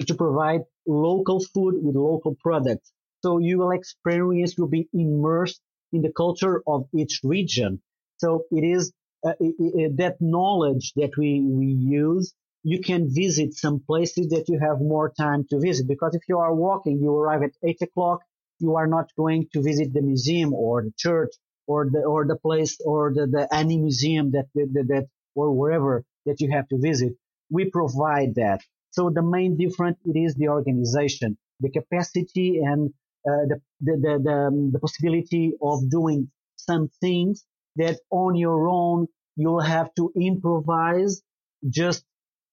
[0.00, 2.90] to provide local food with local products.
[3.22, 5.60] So you will experience, you'll be immersed
[5.92, 7.80] in the culture of each region.
[8.18, 8.92] So it is
[9.26, 12.34] uh, it, it, that knowledge that we, we use.
[12.62, 16.38] You can visit some places that you have more time to visit because if you
[16.38, 18.20] are walking, you arrive at eight o'clock.
[18.60, 21.32] You are not going to visit the museum or the church
[21.66, 26.04] or the or the place or the, the any museum that, that that or wherever
[26.26, 27.12] that you have to visit.
[27.50, 28.60] We provide that.
[28.90, 32.92] So the main difference it is the organization, the capacity and
[33.24, 37.44] the, the, the, the, um, the possibility of doing some things
[37.76, 39.06] that on your own
[39.36, 41.22] you'll have to improvise
[41.68, 42.04] just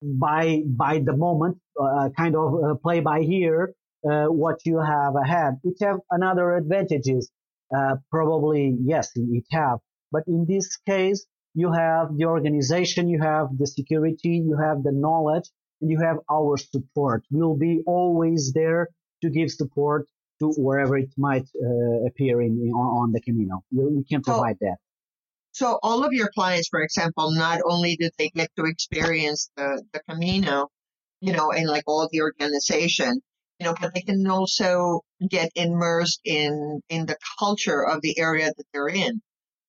[0.01, 3.73] by by the moment, uh, kind of uh, play by ear
[4.10, 5.60] uh, what you have ahead.
[5.63, 7.29] It have another advantages,
[7.75, 9.79] uh, probably yes, it have.
[10.12, 14.91] But in this case, you have the organization, you have the security, you have the
[14.91, 15.49] knowledge,
[15.81, 17.23] and you have our support.
[17.29, 18.89] We'll be always there
[19.21, 20.07] to give support
[20.41, 23.63] to wherever it might uh, appear in, in, on the Camino.
[23.71, 24.77] We can provide so, that.
[25.54, 29.84] So all of your clients, for example, not only do they get to experience the,
[29.93, 30.69] the Camino,
[31.19, 33.21] you know, and like all the organization,
[33.60, 38.47] you know, but they can also get immersed in in the culture of the area
[38.47, 39.21] that they're in.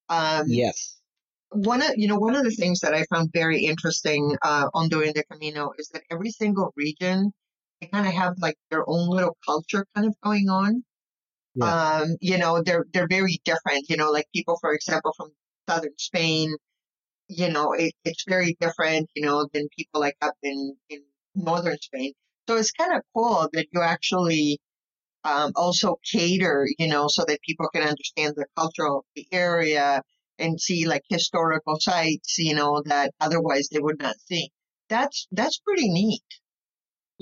[0.08, 0.98] Um, yes.
[1.50, 4.88] One of you know one of the things that I found very interesting uh, on
[4.88, 7.32] doing the Camino is that every single region
[7.82, 10.84] they kind of have like their own little culture kind of going on.
[11.56, 12.00] Yeah.
[12.02, 13.86] Um, you know, they're they're very different.
[13.90, 15.32] You know, like people, for example, from
[15.68, 16.54] southern Spain,
[17.28, 21.02] you know, it, it's very different, you know, than people like up in in
[21.34, 22.12] northern Spain.
[22.48, 24.60] So it's kind of cool that you actually
[25.24, 30.02] um, also cater, you know, so that people can understand the culture of the area
[30.38, 34.50] and see like historical sites, you know, that otherwise they would not see.
[34.88, 36.22] That's that's pretty neat.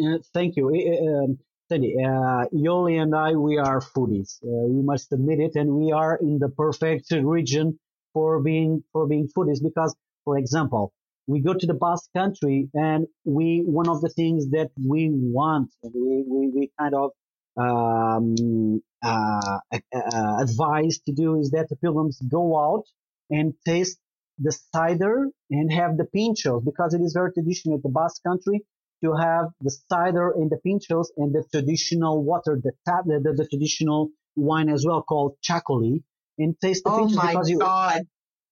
[0.01, 0.69] Uh, thank you.
[0.69, 1.39] Um,
[1.73, 4.39] uh, Yoli and I, we are foodies.
[4.43, 7.79] Uh, we must admit it, and we are in the perfect region
[8.13, 9.95] for being for being foodies because,
[10.25, 10.93] for example,
[11.29, 15.71] we go to the Basque country, and we one of the things that we want,
[15.85, 17.11] and we we, we kind of
[17.57, 22.85] um, uh, uh, advise to do is that the pilgrims go out
[23.31, 23.99] and taste
[24.39, 28.63] the cider and have the pinchos because it is very traditional in the Basque country
[29.03, 33.33] to have the cider and the pinchos and the traditional water, the, tap, the, the,
[33.33, 36.03] the traditional wine as well called chacoli
[36.39, 38.03] and taste the oh pinchos my because you, God.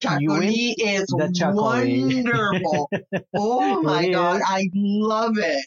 [0.02, 2.90] Chacoli is wonderful.
[3.36, 4.42] oh my God.
[4.44, 5.66] I love it.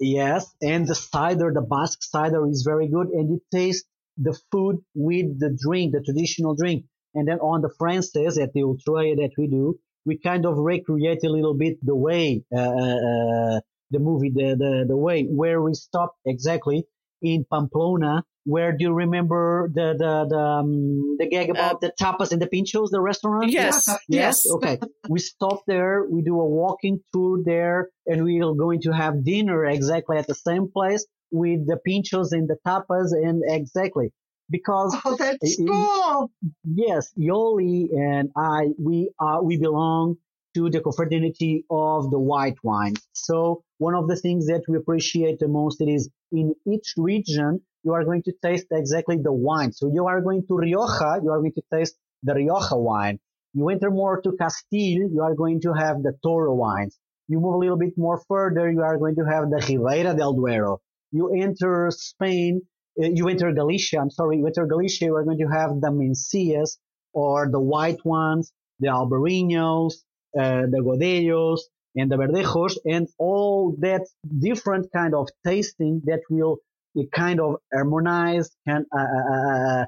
[0.00, 3.84] Yes, and the cider, the Basque cider is very good, and you taste
[4.16, 6.84] the food with the drink, the traditional drink.
[7.14, 11.22] And then on the Frances at the Ultreia that we do, we kind of recreate
[11.22, 15.74] a little bit the way uh, uh, the movie, the, the the way where we
[15.74, 16.84] stop exactly
[17.20, 18.24] in Pamplona.
[18.44, 22.46] Where do you remember the the the, um, the gag about the tapas and the
[22.46, 23.50] pinchos, the restaurant?
[23.50, 23.86] Yes.
[23.86, 24.00] Yes.
[24.08, 24.50] Yes.
[24.56, 24.78] Okay.
[25.10, 26.06] we stop there.
[26.10, 30.26] We do a walking tour there, and we are going to have dinner exactly at
[30.26, 34.08] the same place with the pinchos and the tapas, and exactly
[34.50, 36.30] because Oh, that's cool.
[36.64, 40.16] yes, Yoli and I we are we belong
[40.54, 42.94] to the confraternity of the white wine.
[43.12, 47.92] So one of the things that we appreciate the most is in each region you
[47.94, 49.72] are going to taste exactly the wine.
[49.72, 53.18] So you are going to Rioja, you are going to taste the Rioja wine.
[53.54, 56.98] You enter more to Castile, you are going to have the Toro wines.
[57.28, 60.34] You move a little bit more further, you are going to have the Ribera del
[60.34, 60.80] Duero.
[61.12, 65.38] You enter Spain, uh, you enter Galicia, I'm sorry, you enter Galicia, you are going
[65.38, 66.78] to have the Mencias
[67.12, 69.94] or the white ones, the Albariños,
[70.38, 71.60] uh, the Godellos,
[71.96, 74.06] and the Verdejos, and all that
[74.38, 76.58] different kind of tasting that will
[76.98, 79.86] uh, kind of harmonize and uh, uh,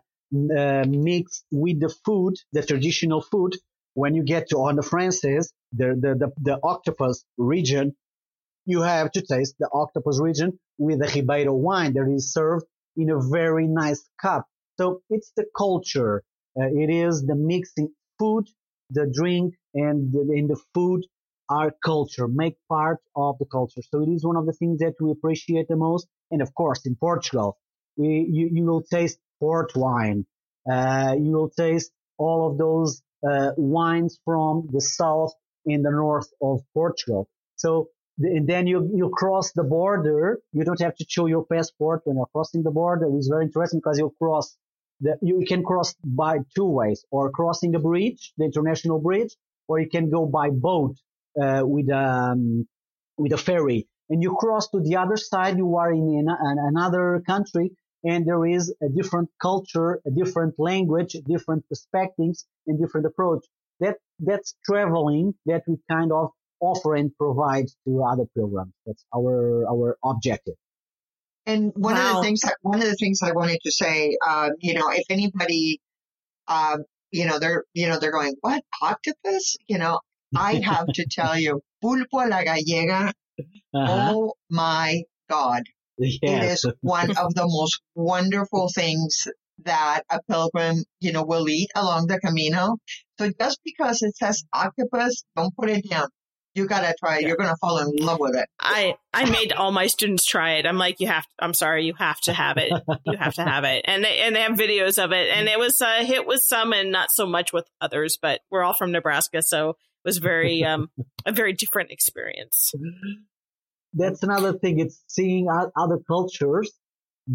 [0.57, 3.57] uh, mix with the food, the traditional food.
[3.95, 7.97] When you get to on the Frances, the, the, the, the octopus region,
[8.65, 12.65] you have to taste the octopus region with the Ribeiro wine that is served
[12.97, 14.47] in a very nice cup.
[14.79, 16.23] So it's the culture.
[16.59, 18.49] Uh, it is the mixing food,
[18.91, 21.03] the drink, and the, and the food
[21.49, 23.83] are culture, make part of the culture.
[23.91, 26.07] So it is one of the things that we appreciate the most.
[26.31, 27.59] And of course, in Portugal,
[27.97, 30.27] we, you, you will taste port wine.
[30.71, 35.33] Uh, you will taste all of those uh, wines from the south
[35.67, 37.29] and the north of Portugal.
[37.57, 37.89] So
[38.21, 40.39] and then you you cross the border.
[40.53, 43.07] You don't have to show your passport when you're crossing the border.
[43.17, 44.57] It's very interesting because you cross
[45.01, 49.35] the you can cross by two ways, or crossing the bridge, the international bridge,
[49.69, 50.97] or you can go by boat
[51.41, 52.67] uh, with um
[53.17, 53.89] with a ferry.
[54.11, 55.57] And you cross to the other side.
[55.57, 57.71] You are in an, an, another country,
[58.05, 63.47] and there is a different culture, a different language, different perspectives, and different approach.
[63.79, 66.31] That that's traveling that we kind of
[66.61, 68.73] offer and provide to other programs.
[68.87, 70.55] That's our our objective.
[71.47, 74.51] And one of the things that one of the things I wanted to say, um,
[74.59, 75.81] you know, if anybody,
[76.49, 79.57] um, you know, they're you know they're going, what octopus?
[79.67, 80.01] You know,
[80.37, 83.13] I have to tell you, pulpo a la gallega.
[83.75, 84.13] Uh-huh.
[84.15, 85.63] Oh my God,
[85.99, 86.65] it Yes.
[86.65, 89.27] is one of the most wonderful things
[89.65, 92.77] that a pilgrim, you know, will eat along the Camino.
[93.19, 96.09] So just because it says octopus, don't put it down.
[96.55, 97.23] You gotta try it.
[97.23, 97.29] Yeah.
[97.29, 98.49] You're gonna fall in love with it.
[98.59, 100.67] I I made all my students try it.
[100.67, 101.25] I'm like, you have.
[101.39, 102.73] I'm sorry, you have to have it.
[103.07, 103.85] You have to have it.
[103.87, 105.29] And they and they have videos of it.
[105.33, 108.19] And it was a hit with some and not so much with others.
[108.21, 110.91] But we're all from Nebraska, so it was very um
[111.25, 112.73] a very different experience.
[113.93, 114.81] That's another thing.
[114.81, 116.73] It's seeing other cultures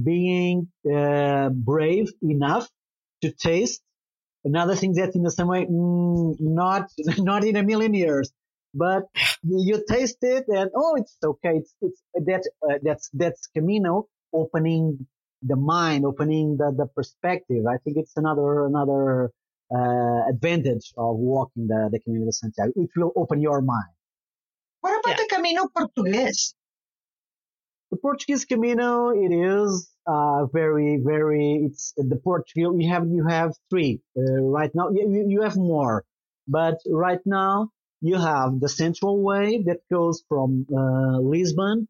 [0.03, 2.69] being uh, brave enough
[3.21, 3.81] to taste.
[4.43, 8.31] Another thing that in the same way, mm, not not in a million years,
[8.75, 9.03] but
[9.43, 11.53] you taste it and oh, it's okay.
[11.61, 15.07] It's it's that uh, that's that's Camino opening
[15.43, 17.65] the mind, opening the, the perspective.
[17.67, 19.31] I think it's another another
[19.75, 22.73] uh, advantage of walking the the Camino de Santiago.
[22.75, 23.93] It will open your mind.
[24.81, 25.23] What about Yeah.
[25.23, 26.53] the Camino Portugués?
[27.91, 31.63] The Portuguese Camino, it is uh, very, very.
[31.65, 32.79] It's the Portugal.
[32.79, 34.89] You have you have three uh, right now.
[34.91, 36.03] You, you you have more,
[36.47, 37.69] but right now
[38.05, 41.87] you have the Central Way that goes from uh, Lisbon.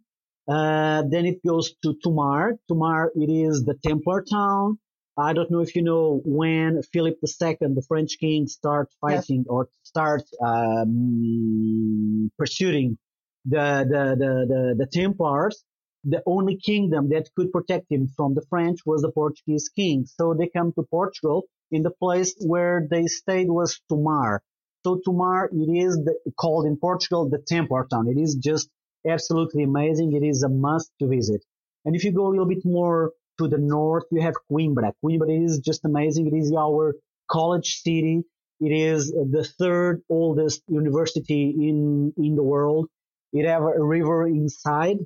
[0.47, 2.53] Uh, then it goes to Tomar.
[2.67, 4.79] Tomar, it is the Templar town.
[5.17, 9.27] I don't know if you know when Philip II, the French king, start Yes.
[9.27, 12.97] fighting or start um, pursuing
[13.45, 15.63] the, the, the, the, the Templars
[16.07, 20.05] the only kingdom that could protect him from the French was the Portuguese king.
[20.05, 24.43] So they come to Portugal in the place where they stayed was Tomar.
[24.85, 28.07] So Tomar, it is the, called in Portugal the Templar town.
[28.07, 28.69] It is just
[29.07, 30.13] absolutely amazing.
[30.13, 31.43] It is a must to visit.
[31.85, 34.91] And if you go a little bit more to the north, you have Coimbra.
[35.03, 36.27] Coimbra is just amazing.
[36.27, 36.93] It is our
[37.27, 38.21] college city.
[38.59, 42.87] It is the third oldest university in, in the world.
[43.33, 44.97] It have a river inside.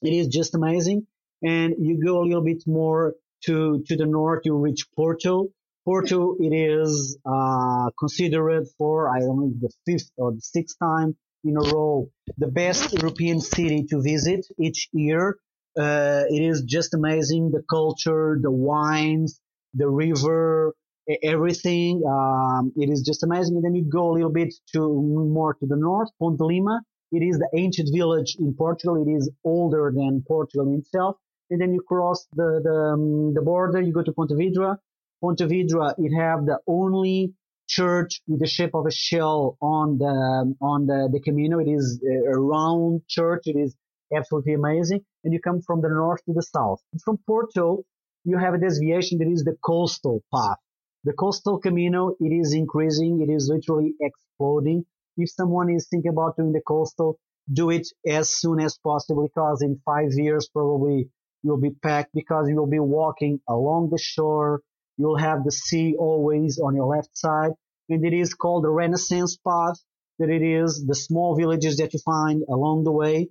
[0.00, 1.06] It is just amazing.
[1.42, 5.48] And you go a little bit more to, to the north, you reach Porto.
[5.84, 11.16] Porto, it is, uh, considered for, I don't know, the fifth or the sixth time
[11.44, 12.08] in a row,
[12.38, 15.36] the best European city to visit each year.
[15.78, 17.50] Uh, it is just amazing.
[17.50, 19.40] The culture, the wines,
[19.74, 20.74] the river,
[21.22, 22.02] everything.
[22.08, 23.56] Um, it is just amazing.
[23.56, 26.80] And then you go a little bit to more to the north, Ponte Lima.
[27.12, 29.02] It is the ancient village in Portugal.
[29.06, 31.16] It is older than Portugal itself.
[31.50, 33.80] And then you cross the the, um, the border.
[33.80, 34.78] You go to Pontevedra.
[35.24, 35.94] Pontevedra.
[35.96, 37.32] It have the only
[37.66, 41.60] church with the shape of a shell on the on the, the Camino.
[41.60, 43.44] It is a round church.
[43.46, 43.74] It is
[44.14, 45.00] absolutely amazing.
[45.24, 46.80] And you come from the north to the south.
[47.02, 47.84] From Porto,
[48.24, 50.58] you have a deviation that is the coastal path.
[51.04, 53.22] The coastal Camino, it is increasing.
[53.26, 54.84] It is literally exploding.
[55.16, 57.18] If someone is thinking about doing the coastal,
[57.50, 61.08] do it as soon as possible because in five years probably
[61.42, 64.60] you'll be packed because you will be walking along the shore.
[64.96, 67.52] You'll have the sea always on your left side.
[67.88, 69.76] And it is called the Renaissance path
[70.18, 73.28] that it is the small villages that you find along the way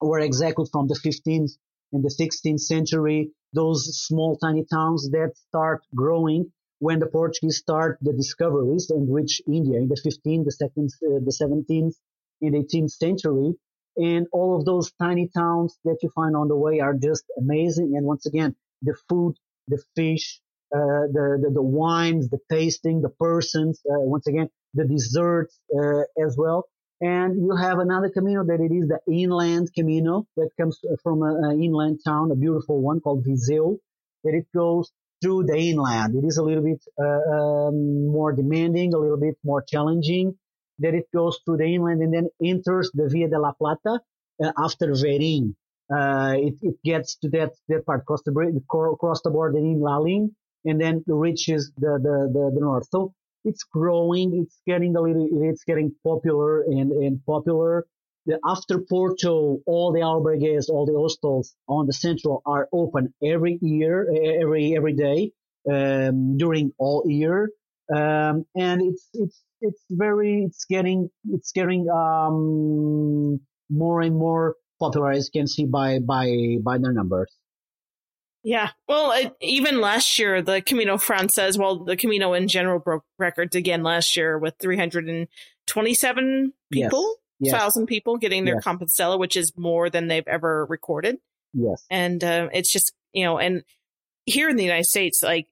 [0.00, 1.52] were exactly from the 15th
[1.92, 7.98] and the 16th century, those small tiny towns that start growing when the Portuguese start
[8.02, 11.94] the discoveries and reach India in the 15th, the second, uh, the 17th,
[12.42, 13.54] and 18th century.
[13.96, 17.94] And all of those tiny towns that you find on the way are just amazing.
[17.96, 19.34] And once again, the food,
[19.68, 20.40] the fish,
[20.74, 26.36] the, the, the wines, the tasting, the persons, uh, once again, the desserts uh, as
[26.36, 26.66] well.
[27.00, 31.62] And you have another Camino that it is the inland Camino that comes from an
[31.62, 33.78] inland town, a beautiful one called Viseu,
[34.22, 34.90] that it goes
[35.22, 36.14] through the inland.
[36.14, 40.36] It is a little bit uh, um, more demanding, a little bit more challenging.
[40.80, 44.00] That it goes through the inland and then enters the Via de la Plata
[44.42, 45.54] uh, after Verín.
[45.92, 48.32] Uh, it, it, gets to that, that part, cross the,
[48.68, 50.30] cross the border in Lalín,
[50.64, 52.88] and then reaches the, the, the, the north.
[52.90, 54.42] So it's growing.
[54.42, 57.86] It's getting a little, it's getting popular and, and popular.
[58.26, 63.58] The, after Porto, all the albergues, all the hostels on the central are open every
[63.60, 64.08] year,
[64.40, 65.32] every, every day,
[65.70, 67.50] um, during all year.
[67.94, 73.40] Um, and it's, it's, it's very, it's getting, it's getting, um,
[73.70, 77.30] more and more popular as you can see by, by, by their numbers.
[78.44, 78.70] Yeah.
[78.86, 83.56] Well, it, even last year, the Camino Frances, well, the Camino in general broke records
[83.56, 87.52] again last year with 327 people, yes.
[87.52, 87.60] Yes.
[87.60, 88.64] thousand people getting their yes.
[88.64, 91.16] Compostela, which is more than they've ever recorded.
[91.54, 91.84] Yes.
[91.90, 93.64] And uh, it's just, you know, and
[94.26, 95.48] here in the United States, like,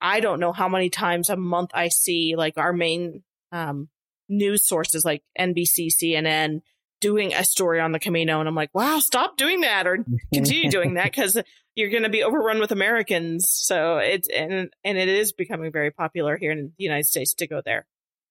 [0.00, 3.88] I don't know how many times a month I see like our main um,
[4.28, 6.60] news sources like NBC, CNN,
[7.02, 8.40] doing a story on the Camino.
[8.40, 9.98] And I'm like, wow, stop doing that or
[10.32, 11.36] continue doing that because
[11.74, 13.50] you're going to be overrun with Americans.
[13.50, 17.46] So it's, and, and it is becoming very popular here in the United States to
[17.46, 17.86] go there.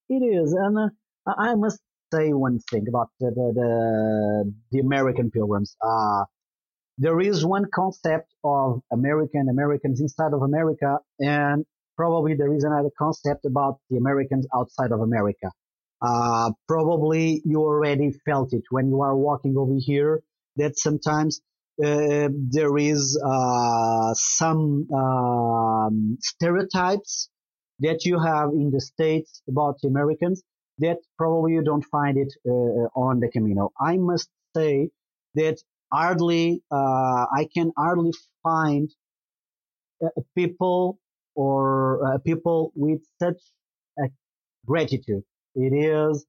[0.08, 0.52] It is.
[0.52, 1.78] And uh, I must
[2.12, 5.76] say one thing about the, the, the, the American pilgrims.
[5.80, 6.24] Uh,
[6.98, 11.64] there is one concept of American Americans inside of America, and
[11.96, 15.50] probably there is another concept about the Americans outside of America.
[16.02, 20.20] Uh, probably you already felt it when you are walking over here
[20.56, 21.40] that sometimes
[21.82, 27.28] uh, there is uh, some um, stereotypes
[27.78, 30.42] that you have in the states about Americans
[30.78, 32.50] that probably you don't find it uh,
[32.98, 33.70] on the Camino.
[33.80, 34.90] I must say
[35.36, 35.58] that
[35.92, 38.90] hardly uh, I can hardly find
[40.04, 40.98] uh, people
[41.34, 43.40] or people with such
[43.98, 44.08] a
[44.66, 45.22] gratitude
[45.54, 46.24] it is,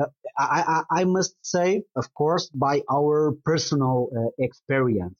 [0.00, 0.06] uh,
[0.38, 5.14] I, I, I, must say, of course, by our personal uh, experience.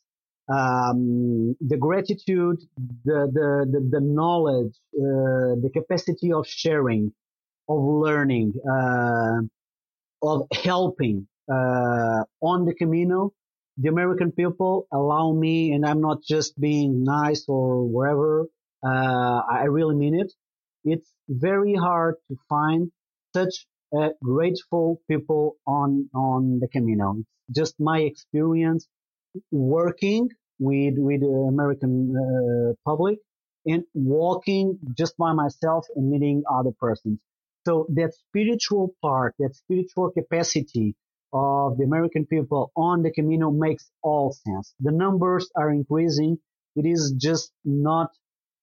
[0.49, 2.59] Um, the gratitude,
[3.05, 7.13] the, the, the, the knowledge, uh, the capacity of sharing,
[7.69, 9.41] of learning, uh,
[10.23, 13.33] of helping uh, on the Camino,
[13.77, 18.47] the American people allow me, and I'm not just being nice or whatever.
[18.85, 20.33] Uh, I really mean it.
[20.85, 22.91] It's very hard to find
[23.35, 23.67] such
[23.97, 27.17] uh, grateful people on on the Camino.
[27.19, 28.87] It's just my experience
[29.51, 33.19] working with with the American uh, public
[33.67, 37.19] and walking just by myself and meeting other persons.
[37.67, 40.95] So that spiritual part, that spiritual capacity
[41.33, 44.75] of the American people on the Camino makes all sense.
[44.81, 46.39] The numbers are increasing.
[46.77, 48.11] It is just not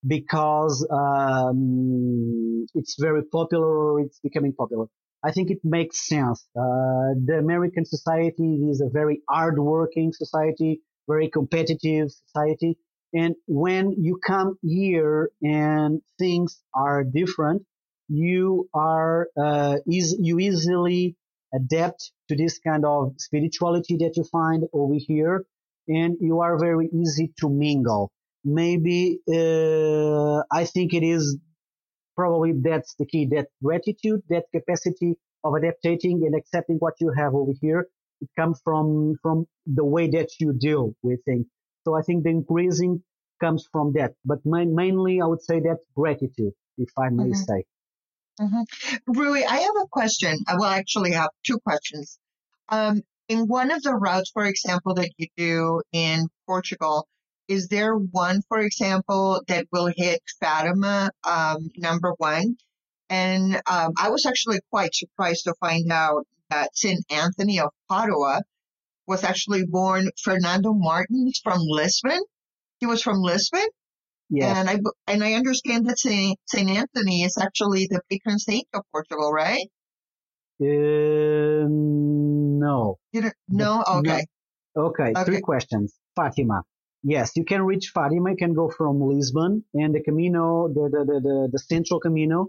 [0.05, 4.85] because um, it's very popular or it's becoming popular.
[5.23, 6.45] I think it makes sense.
[6.55, 12.77] Uh, the American society is a very hardworking society, very competitive society.
[13.13, 17.63] And when you come here and things are different,
[18.07, 21.15] you are, uh, is, you easily
[21.53, 25.45] adapt to this kind of spirituality that you find over here.
[25.87, 28.11] And you are very easy to mingle.
[28.45, 31.37] Maybe, uh, I think it is
[32.15, 37.33] probably that's the key, that gratitude, that capacity of adapting and accepting what you have
[37.33, 37.87] over here.
[38.21, 41.47] It comes from, from the way that you deal with things.
[41.83, 43.03] So I think the increasing
[43.41, 47.33] comes from that, but mainly I would say that gratitude, if I may mm-hmm.
[47.33, 47.63] say.
[48.39, 49.11] Mm-hmm.
[49.19, 50.37] Rui, I have a question.
[50.47, 52.19] I will actually have two questions.
[52.69, 57.07] Um, in one of the routes, for example, that you do in Portugal,
[57.47, 62.57] is there one, for example, that will hit Fatima, um, number one?
[63.09, 67.03] And um, I was actually quite surprised to find out that St.
[67.11, 68.41] Anthony of Padua
[69.07, 72.19] was actually born Fernando Martins from Lisbon.
[72.79, 73.67] He was from Lisbon.
[74.29, 74.59] Yeah.
[74.59, 76.39] And I, and I understand that St.
[76.45, 76.69] St.
[76.69, 79.69] Anthony is actually the patron saint of Portugal, right?
[80.59, 82.97] Uh, no.
[83.11, 83.83] You don't, no?
[83.87, 84.25] Okay.
[84.75, 84.85] No.
[84.87, 85.11] Okay.
[85.11, 85.23] okay.
[85.25, 85.93] Three questions.
[86.15, 86.63] Fatima.
[87.07, 88.31] Yes, you can reach Fatima.
[88.31, 92.47] You can go from Lisbon and the Camino, the, the, the, the, the central Camino,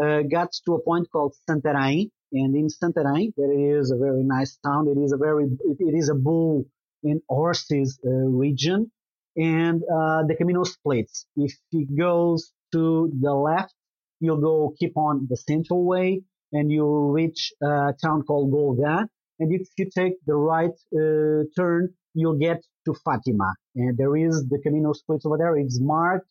[0.00, 2.08] uh, got to a point called Santarém.
[2.32, 4.86] And in Santarém, there is a very nice town.
[4.86, 6.66] It is a very, it is a bull
[7.02, 8.92] and horses uh, region.
[9.36, 11.26] And uh, the Camino splits.
[11.34, 13.74] If it goes to the left,
[14.20, 19.08] you'll go keep on the central way and you'll reach a town called Golegã.
[19.40, 23.54] And if you take the right uh, turn, you'll get to Fatima.
[23.74, 25.56] And there is the Camino splits over there.
[25.56, 26.26] It's marked.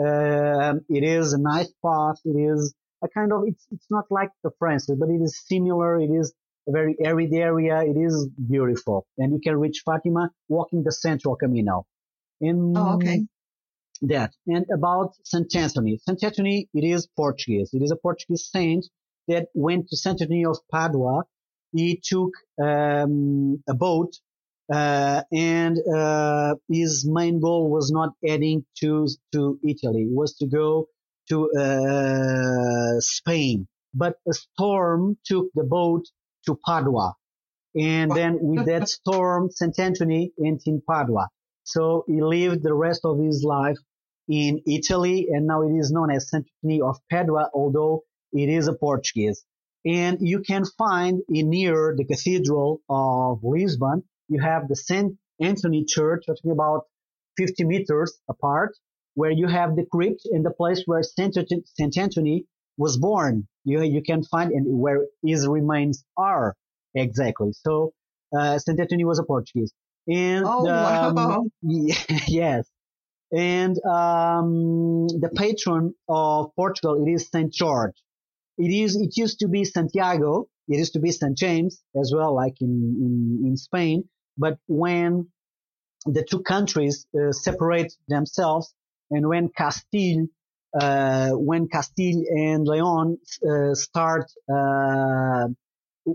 [0.00, 2.16] Uh, it is a nice path.
[2.24, 6.00] It is a kind of, it's, it's not like the Frances, but it is similar.
[6.00, 6.32] It is
[6.68, 7.82] a very arid area.
[7.82, 9.06] It is beautiful.
[9.18, 11.86] And you can reach Fatima walking the central Camino.
[12.40, 13.26] And oh, okay.
[14.02, 14.32] That.
[14.46, 15.54] And about St.
[15.56, 15.98] Anthony.
[15.98, 16.22] St.
[16.22, 17.70] Anthony, it is Portuguese.
[17.72, 18.86] It is a Portuguese saint
[19.28, 20.20] that went to St.
[20.20, 21.22] Anthony of Padua.
[21.72, 22.32] He took
[22.62, 24.12] um, a boat
[24.72, 30.02] uh, and uh, his main goal was not heading to to Italy.
[30.02, 30.88] It was to go
[31.28, 33.68] to uh, Spain.
[33.94, 36.04] But a storm took the boat
[36.46, 37.14] to Padua.
[37.74, 39.78] And then with that storm, St.
[39.78, 41.28] Anthony went in Padua.
[41.64, 43.78] So he lived the rest of his life
[44.28, 46.46] in Italy, and now it is known as St.
[46.62, 48.02] Anthony of Padua, although
[48.32, 49.44] it is a Portuguese.
[49.84, 55.16] And you can find in near the Cathedral of Lisbon, you have the St.
[55.40, 56.84] Anthony Church, talking about
[57.36, 58.76] 50 meters apart,
[59.14, 61.98] where you have the crypt and the place where St.
[61.98, 62.46] Anthony
[62.76, 63.46] was born.
[63.64, 66.54] You, you can find and where his remains are
[66.94, 67.52] exactly.
[67.52, 67.92] So,
[68.36, 68.78] uh, St.
[68.78, 69.72] Anthony was a Portuguese.
[70.08, 71.44] And, oh, um, wow.
[72.28, 72.68] yes.
[73.32, 77.52] And, um, the patron of Portugal, it is St.
[77.52, 77.96] George.
[78.58, 80.46] It is, it used to be Santiago.
[80.68, 81.36] It used to be St.
[81.36, 84.04] James as well, like in, in, in Spain.
[84.38, 85.28] But when
[86.04, 88.74] the two countries uh, separate themselves,
[89.10, 90.26] and when Castile,
[90.78, 93.18] uh, when Castile and Leon
[93.48, 95.48] uh, start, uh,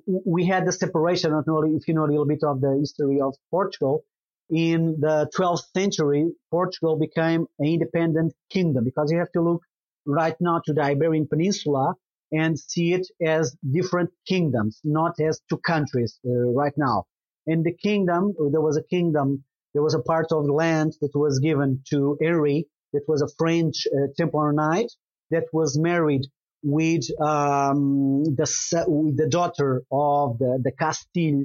[0.05, 1.31] we had the separation.
[1.31, 4.03] Not only if you know a little bit of the history of Portugal,
[4.49, 9.61] in the 12th century, Portugal became an independent kingdom because you have to look
[10.05, 11.93] right now to the Iberian Peninsula
[12.33, 17.05] and see it as different kingdoms, not as two countries uh, right now.
[17.51, 19.43] In the kingdom, there was a kingdom,
[19.73, 23.87] there was a part of land that was given to Henry that was a French
[23.93, 24.89] uh, knight
[25.31, 26.25] that was married
[26.63, 28.47] with um, the
[28.87, 31.43] with the daughter of the the Castile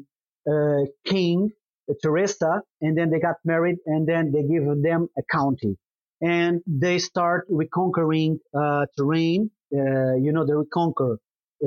[0.52, 1.50] uh, king
[1.90, 5.74] uh, Teresa, and then they got married, and then they give them a county,
[6.20, 9.50] and they start reconquering uh, terrain.
[9.74, 11.18] Uh, you know, the reconquer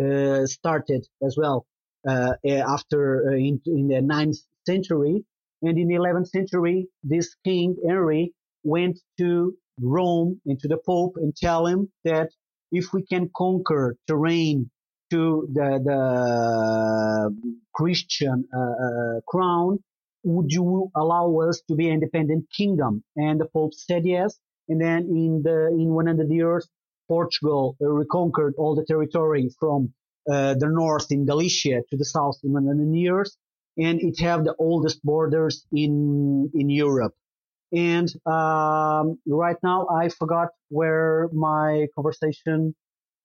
[0.02, 1.66] uh, started as well
[2.08, 5.24] after in, in the ninth century,
[5.62, 8.34] and in the 11th century, this king Henry
[8.64, 12.30] went to Rome and to the Pope and tell him that
[12.72, 14.70] if we can conquer terrain
[15.12, 19.80] to the, the Christian uh, uh, crown,
[20.24, 23.04] would you allow us to be an independent kingdom?
[23.16, 24.38] And the Pope said yes.
[24.68, 26.68] And then in the in 100 years,
[27.08, 29.94] Portugal uh, reconquered all the territory from
[30.32, 33.38] uh, the north in Galicia to the south in 100 years,
[33.78, 37.14] and it have the oldest borders in in Europe.
[37.72, 42.76] And um, right now, I forgot where my conversation.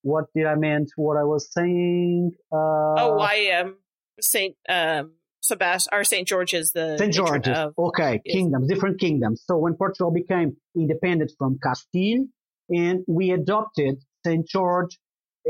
[0.03, 0.91] What did I meant?
[0.97, 2.33] What I was saying?
[2.53, 3.79] Uh, oh, why um,
[4.21, 7.57] Saint um, Sebastian or Saint George is the Saint George's.
[7.57, 9.43] Of, okay, is, kingdoms, different kingdoms.
[9.47, 12.27] So when Portugal became independent from Castile,
[12.69, 14.99] and we adopted Saint George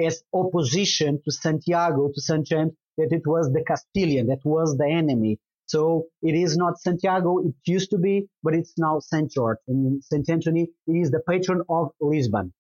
[0.03, 4.89] as opposition to Santiago, to Saint James, that it was the Castilian, that was the
[4.89, 5.39] enemy.
[5.67, 9.59] So it is not Santiago, it used to be, but it's now Saint George.
[9.67, 12.53] And Saint Anthony is the patron of Lisbon.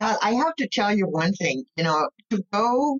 [0.00, 2.98] I have to tell you one thing, you know, to go,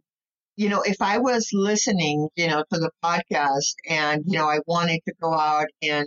[0.57, 4.61] you know, if I was listening, you know, to the podcast and, you know, I
[4.67, 6.07] wanted to go out and,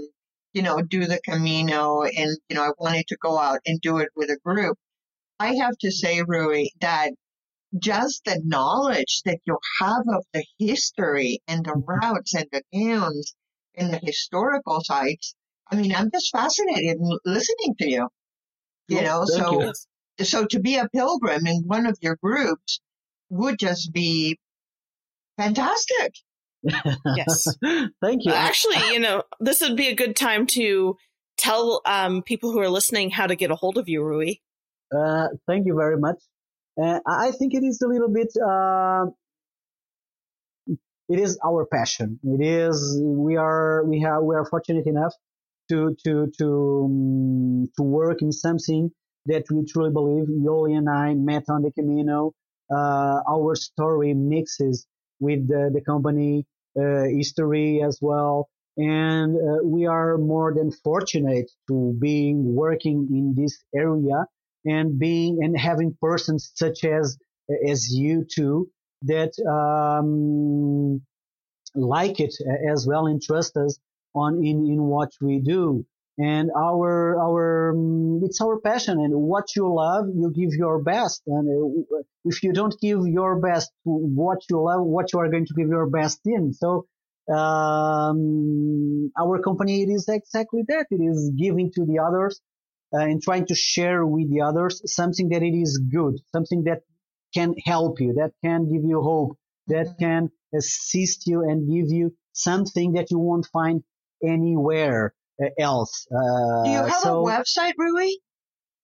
[0.53, 3.97] you know, do the Camino and, you know, I wanted to go out and do
[3.97, 4.77] it with a group,
[5.39, 7.11] I have to say, Rui, that
[7.77, 12.05] just the knowledge that you have of the history and the mm-hmm.
[12.05, 13.35] routes and the towns
[13.75, 15.35] and the historical sites.
[15.69, 18.07] I mean, I'm just fascinated in listening to you.
[18.87, 19.73] You know, so
[20.19, 20.25] you.
[20.25, 22.79] so to be a pilgrim in one of your groups
[23.29, 24.37] would just be
[25.37, 26.13] fantastic.
[26.63, 27.47] yes.
[28.01, 28.31] Thank you.
[28.31, 30.97] actually, you know, this would be a good time to
[31.37, 34.35] tell um, people who are listening how to get a hold of you, Rui.
[34.93, 36.17] Uh, thank you very much.
[36.81, 39.05] Uh, I think it is a little bit, uh,
[41.07, 42.19] it is our passion.
[42.23, 45.13] It is, we are, we have, we are fortunate enough
[45.69, 48.91] to, to, to, um, to work in something
[49.25, 50.27] that we truly believe.
[50.27, 52.33] Yoli and I met on the Camino.
[52.69, 54.85] Uh, our story mixes
[55.19, 56.45] with the, the company,
[56.77, 58.49] uh, history as well.
[58.77, 64.25] And uh, we are more than fortunate to be working in this area
[64.65, 67.17] and being and having persons such as
[67.69, 68.69] as you two
[69.03, 71.01] that um,
[71.75, 72.33] like it
[72.71, 73.77] as well and trust us
[74.15, 75.85] on in in what we do.
[76.17, 81.21] And our our um, it's our passion and what you love you give your best.
[81.27, 85.29] And uh, if you don't give your best to what you love what you are
[85.29, 86.53] going to give your best in.
[86.53, 86.85] So
[87.29, 90.85] um, our company it is exactly that.
[90.89, 92.39] It is giving to the others
[92.99, 96.81] and trying to share with the others something that it is good, something that
[97.33, 99.37] can help you, that can give you hope,
[99.67, 100.03] that mm-hmm.
[100.03, 103.83] can assist you and give you something that you won't find
[104.23, 106.07] anywhere uh, else.
[106.11, 108.11] Uh, do you have so, a website, Rui?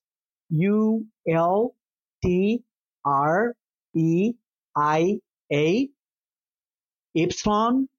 [0.49, 1.75] U L
[2.23, 2.63] T
[3.05, 3.53] R
[3.95, 4.33] E
[4.75, 5.19] I
[5.51, 5.89] A
[7.15, 7.89] Epsilon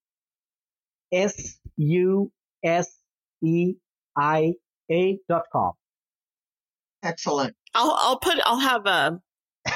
[1.12, 2.32] S U
[2.64, 2.98] S
[3.42, 3.74] E
[4.16, 4.54] I
[4.90, 5.72] A dot com.
[7.02, 7.54] Excellent.
[7.74, 9.10] I'll I'll put I'll have a uh,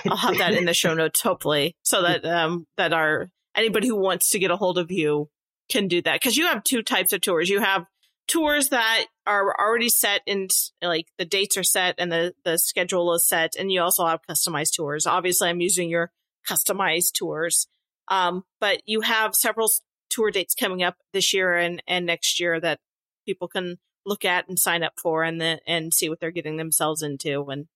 [0.07, 3.97] I'll have that in the show notes hopefully so that um that our anybody who
[3.97, 5.29] wants to get a hold of you
[5.69, 7.49] can do that because you have two types of tours.
[7.49, 7.85] You have
[8.29, 10.51] tours that are already set and
[10.81, 13.55] like the dates are set and the, the schedule is set.
[13.59, 15.07] And you also have customized tours.
[15.07, 16.13] Obviously, I'm using your
[16.49, 17.67] customized tours.
[18.09, 19.71] Um, but you have several
[20.11, 22.81] tour dates coming up this year and, and next year that
[23.27, 26.57] people can look at and sign up for and then, and see what they're getting
[26.57, 27.49] themselves into.
[27.49, 27.67] And,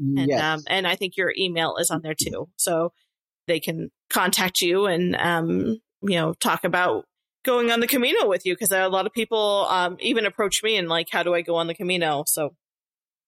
[0.00, 0.42] and, yes.
[0.42, 2.48] um, and I think your email is on there too.
[2.56, 2.92] So
[3.46, 7.04] they can contact you and, um, you know, talk about
[7.48, 10.76] going on the Camino with you because a lot of people um, even approach me
[10.76, 12.24] and like, how do I go on the Camino?
[12.26, 12.54] So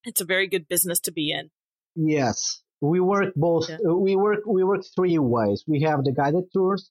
[0.05, 1.51] it's a very good business to be in.
[1.97, 3.71] Yes, we work both.
[3.71, 3.79] Yeah.
[4.09, 5.64] We work we work three ways.
[5.66, 6.91] We have the guided tours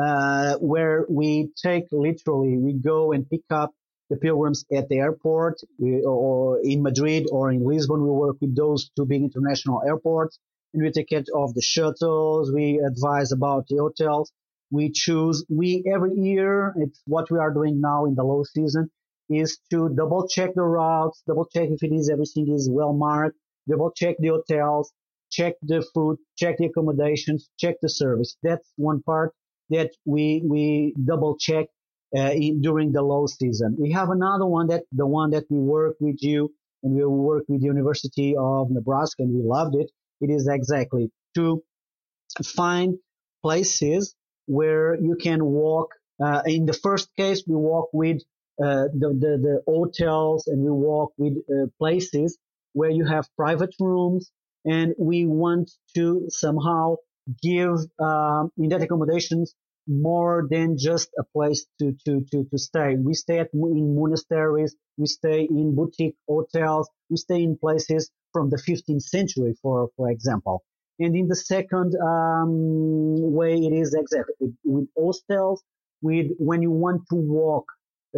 [0.00, 3.70] uh, where we take literally we go and pick up
[4.10, 8.02] the pilgrims at the airport or in Madrid or in Lisbon.
[8.02, 10.40] We work with those two big international airports
[10.72, 12.52] and we take care of the shuttles.
[12.52, 14.32] We advise about the hotels
[14.74, 18.90] we choose, we every year, it's what we are doing now in the low season
[19.30, 23.36] is to double check the routes, double check if it is everything is well marked,
[23.70, 24.92] double check the hotels,
[25.30, 28.36] check the food, check the accommodations, check the service.
[28.42, 29.32] That's one part
[29.70, 31.66] that we, we double check
[32.16, 33.76] uh, in, during the low season.
[33.78, 36.52] We have another one that the one that we work with you
[36.82, 39.90] and we work with the University of Nebraska and we loved it.
[40.20, 41.62] It is exactly to
[42.42, 42.96] find
[43.42, 44.14] places
[44.46, 45.90] where you can walk.
[46.22, 48.18] Uh, in the first case, we walk with
[48.62, 52.38] uh, the, the, the hotels and we walk with uh, places
[52.72, 54.30] where you have private rooms,
[54.64, 56.96] and we want to somehow
[57.42, 59.54] give um, in that accommodations
[59.86, 62.96] more than just a place to, to, to, to stay.
[62.96, 68.50] We stay at, in monasteries, we stay in boutique hotels, we stay in places from
[68.50, 70.64] the 15th century, for, for example.
[70.98, 75.62] And in the second um, way, it is exactly with hostels,
[76.02, 77.66] with when you want to walk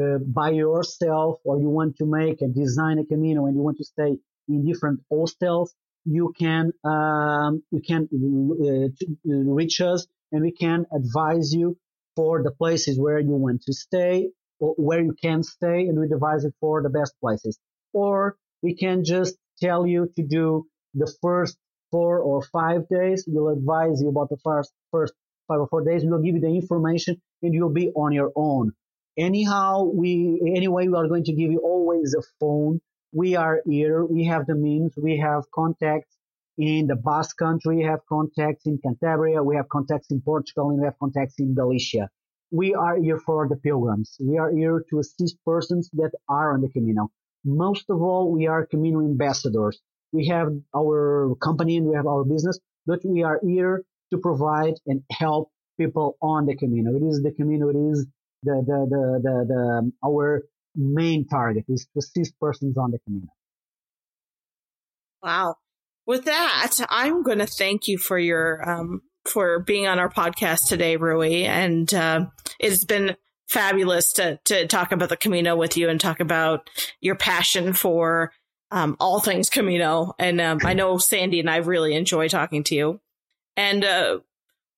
[0.00, 3.78] uh, by yourself or you want to make a design a Camino and you want
[3.78, 4.18] to stay
[4.48, 5.74] in different hostels,
[6.04, 11.76] you can um, you can uh, reach us and we can advise you
[12.14, 14.28] for the places where you want to stay
[14.60, 17.58] or where you can stay and we advise it for the best places.
[17.92, 21.56] Or we can just tell you to do the first
[21.90, 23.24] four or five days.
[23.26, 25.14] We'll advise you about the first, first
[25.48, 26.02] five or four days.
[26.04, 28.72] We'll give you the information and you'll be on your own.
[29.18, 32.80] Anyhow, we, anyway, we are going to give you always a phone.
[33.12, 34.04] We are here.
[34.04, 34.92] We have the means.
[34.96, 36.14] We have contacts
[36.58, 37.76] in the Basque country.
[37.76, 39.44] We have contacts in Cantabria.
[39.44, 42.10] We have contacts in Portugal and we have contacts in Galicia.
[42.50, 44.16] We are here for the pilgrims.
[44.20, 47.10] We are here to assist persons that are on the Camino.
[47.44, 49.80] Most of all, we are Camino ambassadors.
[50.16, 54.74] We have our company and we have our business, but we are here to provide
[54.86, 56.96] and help people on the Camino.
[56.96, 57.68] It is the Camino.
[57.68, 58.06] It is
[58.42, 60.42] the, the, the, the, the our
[60.74, 63.28] main target is to assist persons on the Camino.
[65.22, 65.56] Wow.
[66.06, 70.68] With that, I'm going to thank you for your, um, for being on our podcast
[70.68, 71.44] today, Rui.
[71.44, 72.26] And, uh,
[72.60, 73.16] it's been
[73.48, 78.32] fabulous to, to talk about the Camino with you and talk about your passion for,
[78.70, 80.14] um, all things Camino.
[80.18, 83.00] And, um, I know Sandy and I really enjoy talking to you.
[83.56, 84.18] And, uh,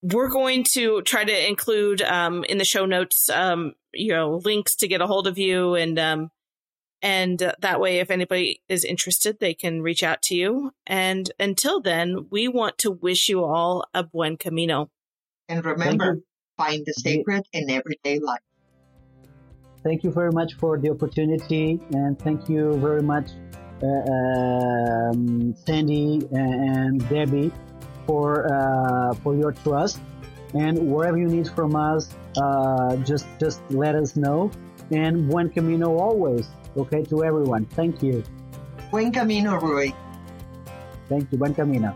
[0.03, 4.77] we're going to try to include um, in the show notes, um, you know, links
[4.77, 6.31] to get a hold of you, and um,
[7.03, 10.73] and uh, that way, if anybody is interested, they can reach out to you.
[10.87, 14.91] And until then, we want to wish you all a buen camino.
[15.49, 16.21] And remember,
[16.57, 18.41] find the sacred in everyday life.
[19.83, 23.31] Thank you very much for the opportunity, and thank you very much,
[23.83, 27.53] um, Sandy and Debbie
[28.07, 30.01] for uh, for your trust.
[30.55, 32.09] And whatever you need from us,
[32.41, 34.51] uh, just just let us know.
[34.91, 36.49] And buen camino always.
[36.77, 37.67] Okay, to everyone.
[37.67, 38.23] Thank you.
[38.91, 39.93] Buen camino, Rui.
[41.09, 41.39] Thank you.
[41.39, 41.95] Buen camino.